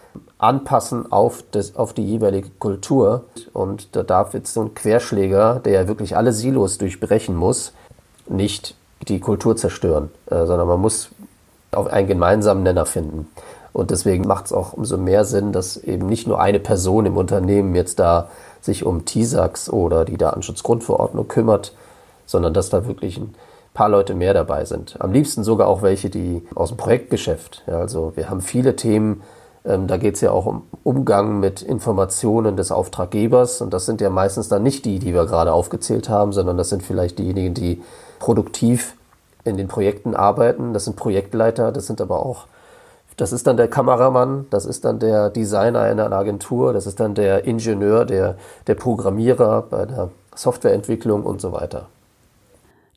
anpassen 0.43 1.11
auf, 1.11 1.43
das, 1.51 1.75
auf 1.75 1.93
die 1.93 2.05
jeweilige 2.05 2.49
Kultur. 2.59 3.23
Und 3.53 3.95
da 3.95 4.03
darf 4.03 4.33
jetzt 4.33 4.53
so 4.53 4.61
ein 4.61 4.73
Querschläger, 4.73 5.61
der 5.63 5.73
ja 5.73 5.87
wirklich 5.87 6.17
alle 6.17 6.33
Silos 6.33 6.77
durchbrechen 6.77 7.35
muss, 7.35 7.73
nicht 8.27 8.75
die 9.07 9.19
Kultur 9.19 9.55
zerstören, 9.55 10.11
äh, 10.29 10.45
sondern 10.45 10.67
man 10.67 10.81
muss 10.81 11.09
auf 11.71 11.87
einen 11.87 12.07
gemeinsamen 12.07 12.63
Nenner 12.63 12.85
finden. 12.85 13.27
Und 13.71 13.89
deswegen 13.89 14.27
macht 14.27 14.45
es 14.45 14.53
auch 14.53 14.73
umso 14.73 14.97
mehr 14.97 15.25
Sinn, 15.25 15.51
dass 15.51 15.77
eben 15.77 16.05
nicht 16.05 16.27
nur 16.27 16.39
eine 16.39 16.59
Person 16.59 17.05
im 17.05 17.17
Unternehmen 17.17 17.73
jetzt 17.73 17.99
da 17.99 18.29
sich 18.61 18.85
um 18.85 19.05
TISAX 19.05 19.69
oder 19.69 20.05
die 20.05 20.17
Datenschutzgrundverordnung 20.17 21.27
kümmert, 21.27 21.73
sondern 22.25 22.53
dass 22.53 22.69
da 22.69 22.85
wirklich 22.85 23.17
ein 23.17 23.33
paar 23.73 23.89
Leute 23.89 24.13
mehr 24.13 24.33
dabei 24.33 24.65
sind. 24.65 24.95
Am 24.99 25.11
liebsten 25.11 25.43
sogar 25.43 25.67
auch 25.67 25.81
welche, 25.81 26.09
die 26.09 26.45
aus 26.53 26.69
dem 26.69 26.77
Projektgeschäft. 26.77 27.63
Ja, 27.65 27.79
also 27.79 28.13
wir 28.15 28.29
haben 28.29 28.41
viele 28.41 28.75
Themen, 28.75 29.23
ähm, 29.65 29.87
da 29.87 29.97
geht 29.97 30.15
es 30.15 30.21
ja 30.21 30.31
auch 30.31 30.45
um 30.45 30.63
Umgang 30.83 31.39
mit 31.39 31.61
Informationen 31.61 32.57
des 32.57 32.71
Auftraggebers. 32.71 33.61
Und 33.61 33.73
das 33.73 33.85
sind 33.85 34.01
ja 34.01 34.09
meistens 34.09 34.49
dann 34.49 34.63
nicht 34.63 34.85
die, 34.85 34.99
die 34.99 35.13
wir 35.13 35.25
gerade 35.25 35.53
aufgezählt 35.53 36.09
haben, 36.09 36.33
sondern 36.33 36.57
das 36.57 36.69
sind 36.69 36.83
vielleicht 36.83 37.19
diejenigen, 37.19 37.53
die 37.53 37.81
produktiv 38.19 38.95
in 39.45 39.57
den 39.57 39.67
Projekten 39.67 40.15
arbeiten. 40.15 40.73
Das 40.73 40.85
sind 40.85 40.95
Projektleiter, 40.95 41.71
das 41.71 41.87
sind 41.87 42.01
aber 42.01 42.25
auch 42.25 42.47
das 43.17 43.31
ist 43.31 43.45
dann 43.45 43.57
der 43.57 43.67
Kameramann, 43.67 44.47
das 44.49 44.65
ist 44.65 44.85
dann 44.85 44.99
der 44.99 45.29
Designer 45.29 45.89
in 45.91 45.99
einer 45.99 46.15
Agentur, 46.15 46.73
das 46.73 46.87
ist 46.87 46.99
dann 46.99 47.13
der 47.13 47.45
Ingenieur, 47.45 48.05
der, 48.05 48.37
der 48.65 48.75
Programmierer 48.75 49.61
bei 49.69 49.85
der 49.85 50.09
Softwareentwicklung 50.35 51.23
und 51.23 51.39
so 51.39 51.51
weiter. 51.51 51.87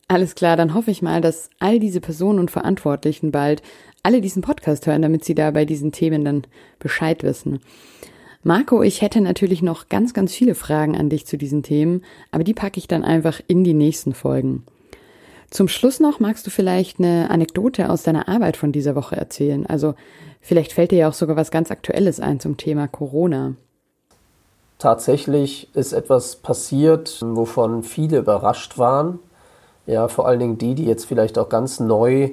Alles 0.09 0.35
klar, 0.35 0.57
dann 0.57 0.73
hoffe 0.73 0.91
ich 0.91 1.03
mal, 1.03 1.21
dass 1.21 1.51
all 1.59 1.81
diese 1.81 2.01
Personen 2.01 2.39
und 2.39 2.51
Verantwortlichen 2.51 3.33
bald 3.33 3.61
alle 4.07 4.21
diesen 4.21 4.41
Podcast 4.41 4.87
hören, 4.87 5.03
damit 5.03 5.25
sie 5.25 5.35
da 5.35 5.51
bei 5.51 5.65
diesen 5.65 5.91
Themen 5.91 6.25
dann 6.25 6.45
Bescheid 6.79 7.25
wissen. 7.25 7.59
Marco, 8.45 8.85
ich 8.85 9.03
hätte 9.03 9.21
natürlich 9.21 9.63
noch 9.63 9.89
ganz, 9.89 10.15
ganz 10.15 10.33
viele 10.33 10.55
Fragen 10.55 10.97
an 10.97 11.11
dich 11.11 11.27
zu 11.27 11.37
diesen 11.37 11.65
Themen, 11.65 12.05
aber 12.31 12.45
die 12.45 12.55
packe 12.55 12.79
ich 12.79 12.87
dann 12.87 13.03
einfach 13.03 13.41
in 13.49 13.65
die 13.65 13.75
nächsten 13.75 14.15
Folgen. 14.15 14.65
Zum 15.51 15.67
Schluss 15.67 15.99
noch 15.99 16.21
magst 16.21 16.47
du 16.47 16.51
vielleicht 16.51 17.01
eine 17.01 17.31
Anekdote 17.31 17.91
aus 17.91 18.05
deiner 18.05 18.29
Arbeit 18.29 18.57
von 18.57 18.71
dieser 18.71 18.95
Woche 18.95 19.17
erzählen. 19.17 19.67
Also 19.67 19.97
vielleicht 20.41 20.73
fällt 20.73 20.93
dir 20.93 20.99
ja 20.99 21.09
auch 21.09 21.13
sogar 21.13 21.35
was 21.35 21.51
ganz 21.51 21.73
Aktuelles 21.73 22.21
ein 22.21 22.39
zum 22.39 22.57
Thema 22.57 22.87
Corona. 22.87 23.55
Tatsächlich 24.79 25.75
ist 25.75 25.93
etwas 25.93 26.37
passiert, 26.37 27.19
wovon 27.23 27.83
viele 27.83 28.19
überrascht 28.19 28.79
waren. 28.79 29.19
Ja, 29.87 30.07
vor 30.07 30.29
allen 30.29 30.39
Dingen 30.39 30.59
die, 30.59 30.77
die 30.77 30.85
jetzt 30.85 31.07
vielleicht 31.07 31.39
auch 31.39 31.49
ganz 31.49 31.81
neu 31.81 32.31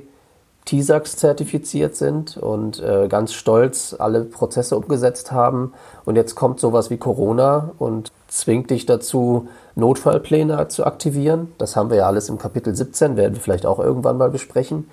TISAX 0.65 1.17
zertifiziert 1.17 1.95
sind 1.95 2.37
und 2.37 2.81
äh, 2.81 3.07
ganz 3.09 3.33
stolz 3.33 3.95
alle 3.97 4.23
Prozesse 4.23 4.77
umgesetzt 4.77 5.31
haben. 5.31 5.73
Und 6.05 6.15
jetzt 6.15 6.35
kommt 6.35 6.59
sowas 6.59 6.89
wie 6.89 6.97
Corona 6.97 7.71
und 7.79 8.11
zwingt 8.27 8.69
dich 8.69 8.85
dazu, 8.85 9.47
Notfallpläne 9.75 10.67
zu 10.69 10.85
aktivieren. 10.85 11.51
Das 11.57 11.75
haben 11.75 11.89
wir 11.89 11.97
ja 11.97 12.07
alles 12.07 12.29
im 12.29 12.37
Kapitel 12.37 12.75
17, 12.75 13.17
werden 13.17 13.35
wir 13.35 13.41
vielleicht 13.41 13.65
auch 13.65 13.79
irgendwann 13.79 14.17
mal 14.17 14.29
besprechen. 14.29 14.89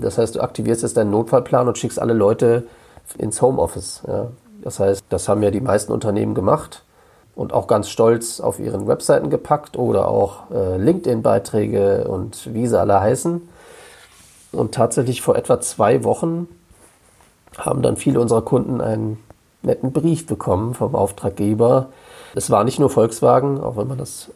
Das 0.00 0.18
heißt, 0.18 0.34
du 0.34 0.40
aktivierst 0.40 0.82
jetzt 0.82 0.96
deinen 0.96 1.10
Notfallplan 1.10 1.68
und 1.68 1.78
schickst 1.78 1.98
alle 1.98 2.12
Leute 2.12 2.64
ins 3.18 3.40
Homeoffice. 3.40 4.02
Ja. 4.06 4.28
Das 4.62 4.80
heißt, 4.80 5.04
das 5.08 5.28
haben 5.28 5.42
ja 5.42 5.50
die 5.50 5.60
meisten 5.60 5.92
Unternehmen 5.92 6.34
gemacht 6.34 6.82
und 7.34 7.52
auch 7.52 7.66
ganz 7.66 7.88
stolz 7.88 8.40
auf 8.40 8.58
ihren 8.58 8.88
Webseiten 8.88 9.30
gepackt 9.30 9.78
oder 9.78 10.08
auch 10.08 10.50
äh, 10.50 10.76
LinkedIn-Beiträge 10.76 12.08
und 12.08 12.52
wie 12.52 12.66
sie 12.66 12.78
alle 12.78 13.00
heißen. 13.00 13.48
Und 14.56 14.74
tatsächlich 14.74 15.22
vor 15.22 15.36
etwa 15.36 15.60
zwei 15.60 16.02
Wochen 16.04 16.48
haben 17.56 17.82
dann 17.82 17.96
viele 17.96 18.20
unserer 18.20 18.42
Kunden 18.42 18.80
einen 18.80 19.22
netten 19.62 19.92
Brief 19.92 20.26
bekommen 20.26 20.74
vom 20.74 20.94
Auftraggeber. 20.94 21.88
Es 22.34 22.50
war 22.50 22.64
nicht 22.64 22.78
nur 22.78 22.90
Volkswagen, 22.90 23.60
auch 23.60 23.76
wenn 23.76 23.88
man 23.88 23.98
das 23.98 24.30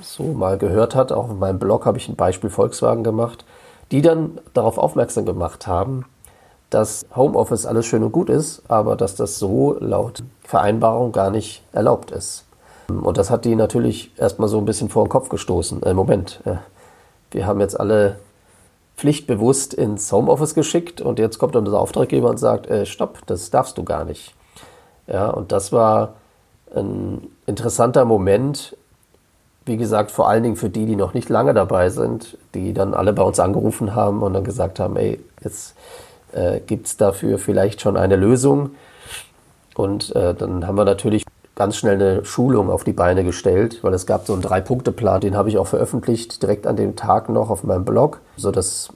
so 0.00 0.24
mal 0.24 0.58
gehört 0.58 0.94
hat. 0.94 1.12
Auch 1.12 1.30
in 1.30 1.38
meinem 1.38 1.58
Blog 1.58 1.86
habe 1.86 1.98
ich 1.98 2.08
ein 2.08 2.16
Beispiel 2.16 2.50
Volkswagen 2.50 3.04
gemacht, 3.04 3.44
die 3.90 4.02
dann 4.02 4.38
darauf 4.54 4.78
aufmerksam 4.78 5.24
gemacht 5.24 5.66
haben, 5.66 6.04
dass 6.70 7.06
Homeoffice 7.16 7.66
alles 7.66 7.86
schön 7.86 8.02
und 8.02 8.12
gut 8.12 8.28
ist, 8.28 8.62
aber 8.68 8.96
dass 8.96 9.14
das 9.14 9.38
so 9.38 9.76
laut 9.80 10.22
Vereinbarung 10.42 11.12
gar 11.12 11.30
nicht 11.30 11.62
erlaubt 11.72 12.10
ist. 12.10 12.44
Und 12.88 13.18
das 13.18 13.30
hat 13.30 13.44
die 13.44 13.54
natürlich 13.54 14.12
erstmal 14.16 14.48
so 14.48 14.58
ein 14.58 14.64
bisschen 14.64 14.88
vor 14.88 15.04
den 15.04 15.10
Kopf 15.10 15.28
gestoßen. 15.28 15.82
Äh, 15.82 15.92
Moment, 15.92 16.40
äh, 16.46 16.56
wir 17.30 17.46
haben 17.46 17.60
jetzt 17.60 17.78
alle 17.78 18.16
pflichtbewusst 18.98 19.74
ins 19.74 20.10
Homeoffice 20.10 20.54
geschickt 20.54 21.00
und 21.00 21.20
jetzt 21.20 21.38
kommt 21.38 21.54
dann 21.54 21.64
der 21.64 21.74
Auftraggeber 21.74 22.28
und 22.28 22.38
sagt, 22.38 22.66
äh, 22.66 22.84
stopp, 22.84 23.24
das 23.26 23.50
darfst 23.50 23.78
du 23.78 23.84
gar 23.84 24.04
nicht. 24.04 24.34
Ja, 25.06 25.30
und 25.30 25.52
das 25.52 25.72
war 25.72 26.14
ein 26.74 27.28
interessanter 27.46 28.04
Moment, 28.04 28.76
wie 29.64 29.76
gesagt, 29.76 30.10
vor 30.10 30.28
allen 30.28 30.42
Dingen 30.42 30.56
für 30.56 30.68
die, 30.68 30.84
die 30.84 30.96
noch 30.96 31.14
nicht 31.14 31.28
lange 31.28 31.54
dabei 31.54 31.90
sind, 31.90 32.36
die 32.54 32.72
dann 32.72 32.92
alle 32.92 33.12
bei 33.12 33.22
uns 33.22 33.38
angerufen 33.38 33.94
haben 33.94 34.22
und 34.22 34.34
dann 34.34 34.44
gesagt 34.44 34.80
haben, 34.80 34.96
ey, 34.96 35.20
jetzt 35.44 35.76
äh, 36.32 36.58
gibt 36.58 36.88
es 36.88 36.96
dafür 36.96 37.38
vielleicht 37.38 37.80
schon 37.80 37.96
eine 37.96 38.16
Lösung. 38.16 38.70
Und 39.76 40.14
äh, 40.16 40.34
dann 40.34 40.66
haben 40.66 40.76
wir 40.76 40.84
natürlich 40.84 41.24
ganz 41.58 41.76
schnell 41.76 41.94
eine 41.96 42.24
Schulung 42.24 42.70
auf 42.70 42.84
die 42.84 42.92
Beine 42.92 43.24
gestellt, 43.24 43.80
weil 43.82 43.92
es 43.92 44.06
gab 44.06 44.28
so 44.28 44.32
einen 44.32 44.42
Drei-Punkte-Plan, 44.42 45.20
den 45.20 45.36
habe 45.36 45.48
ich 45.48 45.58
auch 45.58 45.66
veröffentlicht, 45.66 46.40
direkt 46.40 46.68
an 46.68 46.76
dem 46.76 46.94
Tag 46.94 47.28
noch 47.28 47.50
auf 47.50 47.64
meinem 47.64 47.84
Blog, 47.84 48.20
sodass 48.36 48.90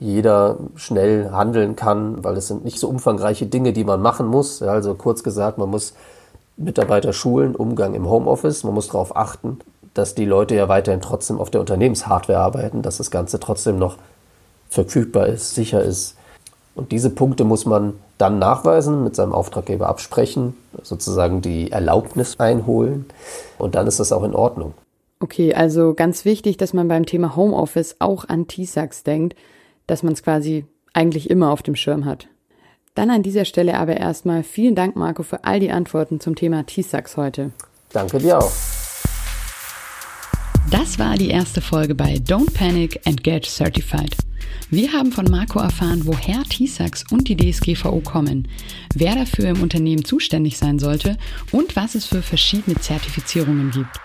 jeder 0.00 0.56
schnell 0.74 1.32
handeln 1.32 1.76
kann, 1.76 2.24
weil 2.24 2.38
es 2.38 2.48
sind 2.48 2.64
nicht 2.64 2.78
so 2.78 2.88
umfangreiche 2.88 3.44
Dinge, 3.44 3.74
die 3.74 3.84
man 3.84 4.00
machen 4.00 4.26
muss. 4.26 4.62
Also 4.62 4.94
kurz 4.94 5.22
gesagt, 5.22 5.58
man 5.58 5.68
muss 5.68 5.92
Mitarbeiter 6.56 7.12
schulen, 7.12 7.54
Umgang 7.54 7.92
im 7.92 8.08
Homeoffice, 8.08 8.64
man 8.64 8.72
muss 8.72 8.86
darauf 8.86 9.14
achten, 9.14 9.58
dass 9.92 10.14
die 10.14 10.24
Leute 10.24 10.54
ja 10.54 10.70
weiterhin 10.70 11.02
trotzdem 11.02 11.38
auf 11.38 11.50
der 11.50 11.60
Unternehmenshardware 11.60 12.38
arbeiten, 12.38 12.80
dass 12.80 12.96
das 12.96 13.10
Ganze 13.10 13.38
trotzdem 13.38 13.78
noch 13.78 13.98
verfügbar 14.70 15.26
ist, 15.26 15.54
sicher 15.54 15.82
ist. 15.82 16.16
Und 16.74 16.90
diese 16.90 17.10
Punkte 17.10 17.44
muss 17.44 17.66
man 17.66 17.92
dann 18.18 18.38
nachweisen, 18.38 19.04
mit 19.04 19.14
seinem 19.14 19.32
Auftraggeber 19.32 19.88
absprechen, 19.88 20.54
sozusagen 20.82 21.42
die 21.42 21.70
Erlaubnis 21.70 22.38
einholen 22.38 23.06
und 23.58 23.74
dann 23.74 23.86
ist 23.86 24.00
das 24.00 24.12
auch 24.12 24.24
in 24.24 24.34
Ordnung. 24.34 24.74
Okay, 25.20 25.54
also 25.54 25.94
ganz 25.94 26.24
wichtig, 26.24 26.56
dass 26.56 26.74
man 26.74 26.88
beim 26.88 27.06
Thema 27.06 27.36
Homeoffice 27.36 27.96
auch 28.00 28.26
an 28.28 28.48
TISAX 28.48 29.02
denkt, 29.02 29.34
dass 29.86 30.02
man 30.02 30.12
es 30.12 30.22
quasi 30.22 30.66
eigentlich 30.92 31.30
immer 31.30 31.50
auf 31.50 31.62
dem 31.62 31.76
Schirm 31.76 32.04
hat. 32.04 32.28
Dann 32.94 33.10
an 33.10 33.22
dieser 33.22 33.44
Stelle 33.44 33.78
aber 33.78 33.96
erstmal 33.96 34.42
vielen 34.42 34.74
Dank, 34.74 34.96
Marco, 34.96 35.22
für 35.22 35.44
all 35.44 35.60
die 35.60 35.70
Antworten 35.70 36.20
zum 36.20 36.34
Thema 36.34 36.64
TISAX 36.64 37.16
heute. 37.16 37.50
Danke 37.92 38.18
dir 38.18 38.38
auch. 38.38 38.52
Das 40.70 40.98
war 40.98 41.16
die 41.16 41.28
erste 41.28 41.60
Folge 41.60 41.94
bei 41.94 42.14
Don't 42.14 42.52
Panic 42.52 43.00
and 43.06 43.22
Get 43.22 43.46
Certified. 43.46 44.16
Wir 44.68 44.92
haben 44.92 45.12
von 45.12 45.26
Marco 45.26 45.60
erfahren, 45.60 46.02
woher 46.04 46.42
TISAX 46.42 47.04
und 47.12 47.28
die 47.28 47.36
DSGVO 47.36 48.00
kommen, 48.00 48.48
wer 48.94 49.14
dafür 49.14 49.50
im 49.50 49.62
Unternehmen 49.62 50.04
zuständig 50.04 50.58
sein 50.58 50.80
sollte 50.80 51.18
und 51.52 51.76
was 51.76 51.94
es 51.94 52.06
für 52.06 52.20
verschiedene 52.20 52.76
Zertifizierungen 52.76 53.70
gibt. 53.70 54.00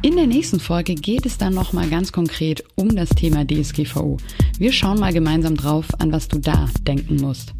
In 0.00 0.16
der 0.16 0.26
nächsten 0.26 0.60
Folge 0.60 0.94
geht 0.94 1.26
es 1.26 1.36
dann 1.36 1.52
nochmal 1.52 1.90
ganz 1.90 2.10
konkret 2.10 2.64
um 2.74 2.96
das 2.96 3.10
Thema 3.10 3.44
DSGVO. 3.44 4.16
Wir 4.58 4.72
schauen 4.72 4.98
mal 4.98 5.12
gemeinsam 5.12 5.56
drauf, 5.56 5.86
an 5.98 6.10
was 6.10 6.28
du 6.28 6.38
da 6.38 6.70
denken 6.86 7.16
musst. 7.16 7.52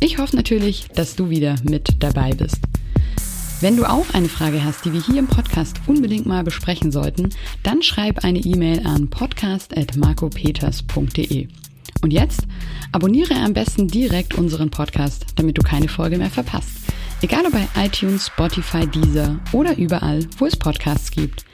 Ich 0.00 0.16
hoffe 0.16 0.36
natürlich, 0.36 0.86
dass 0.94 1.16
du 1.16 1.28
wieder 1.28 1.56
mit 1.64 2.02
dabei 2.02 2.32
bist. 2.32 2.60
Wenn 3.60 3.76
du 3.76 3.84
auch 3.84 4.06
eine 4.14 4.30
Frage 4.30 4.64
hast, 4.64 4.86
die 4.86 4.94
wir 4.94 5.02
hier 5.02 5.18
im 5.18 5.26
Podcast 5.26 5.76
unbedingt 5.86 6.24
mal 6.24 6.42
besprechen 6.42 6.90
sollten, 6.90 7.28
dann 7.62 7.82
schreib 7.82 8.24
eine 8.24 8.38
E-Mail 8.38 8.86
an 8.86 9.10
podcast.marcopeters.de. 9.10 11.48
Und 12.02 12.10
jetzt 12.10 12.46
abonniere 12.92 13.34
am 13.34 13.52
besten 13.52 13.86
direkt 13.86 14.34
unseren 14.34 14.70
Podcast, 14.70 15.26
damit 15.36 15.58
du 15.58 15.62
keine 15.62 15.88
Folge 15.88 16.16
mehr 16.16 16.30
verpasst. 16.30 16.70
Egal 17.20 17.44
ob 17.44 17.52
bei 17.52 17.68
iTunes, 17.76 18.28
Spotify, 18.28 18.86
Deezer 18.86 19.38
oder 19.52 19.76
überall, 19.76 20.26
wo 20.38 20.46
es 20.46 20.56
Podcasts 20.56 21.10
gibt. 21.10 21.44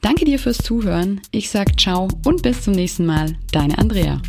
Danke 0.00 0.24
dir 0.24 0.38
fürs 0.38 0.56
Zuhören. 0.56 1.20
Ich 1.32 1.50
sag 1.50 1.78
ciao 1.78 2.08
und 2.24 2.42
bis 2.42 2.62
zum 2.62 2.72
nächsten 2.72 3.04
Mal. 3.04 3.36
Deine 3.52 3.76
Andrea. 3.76 4.22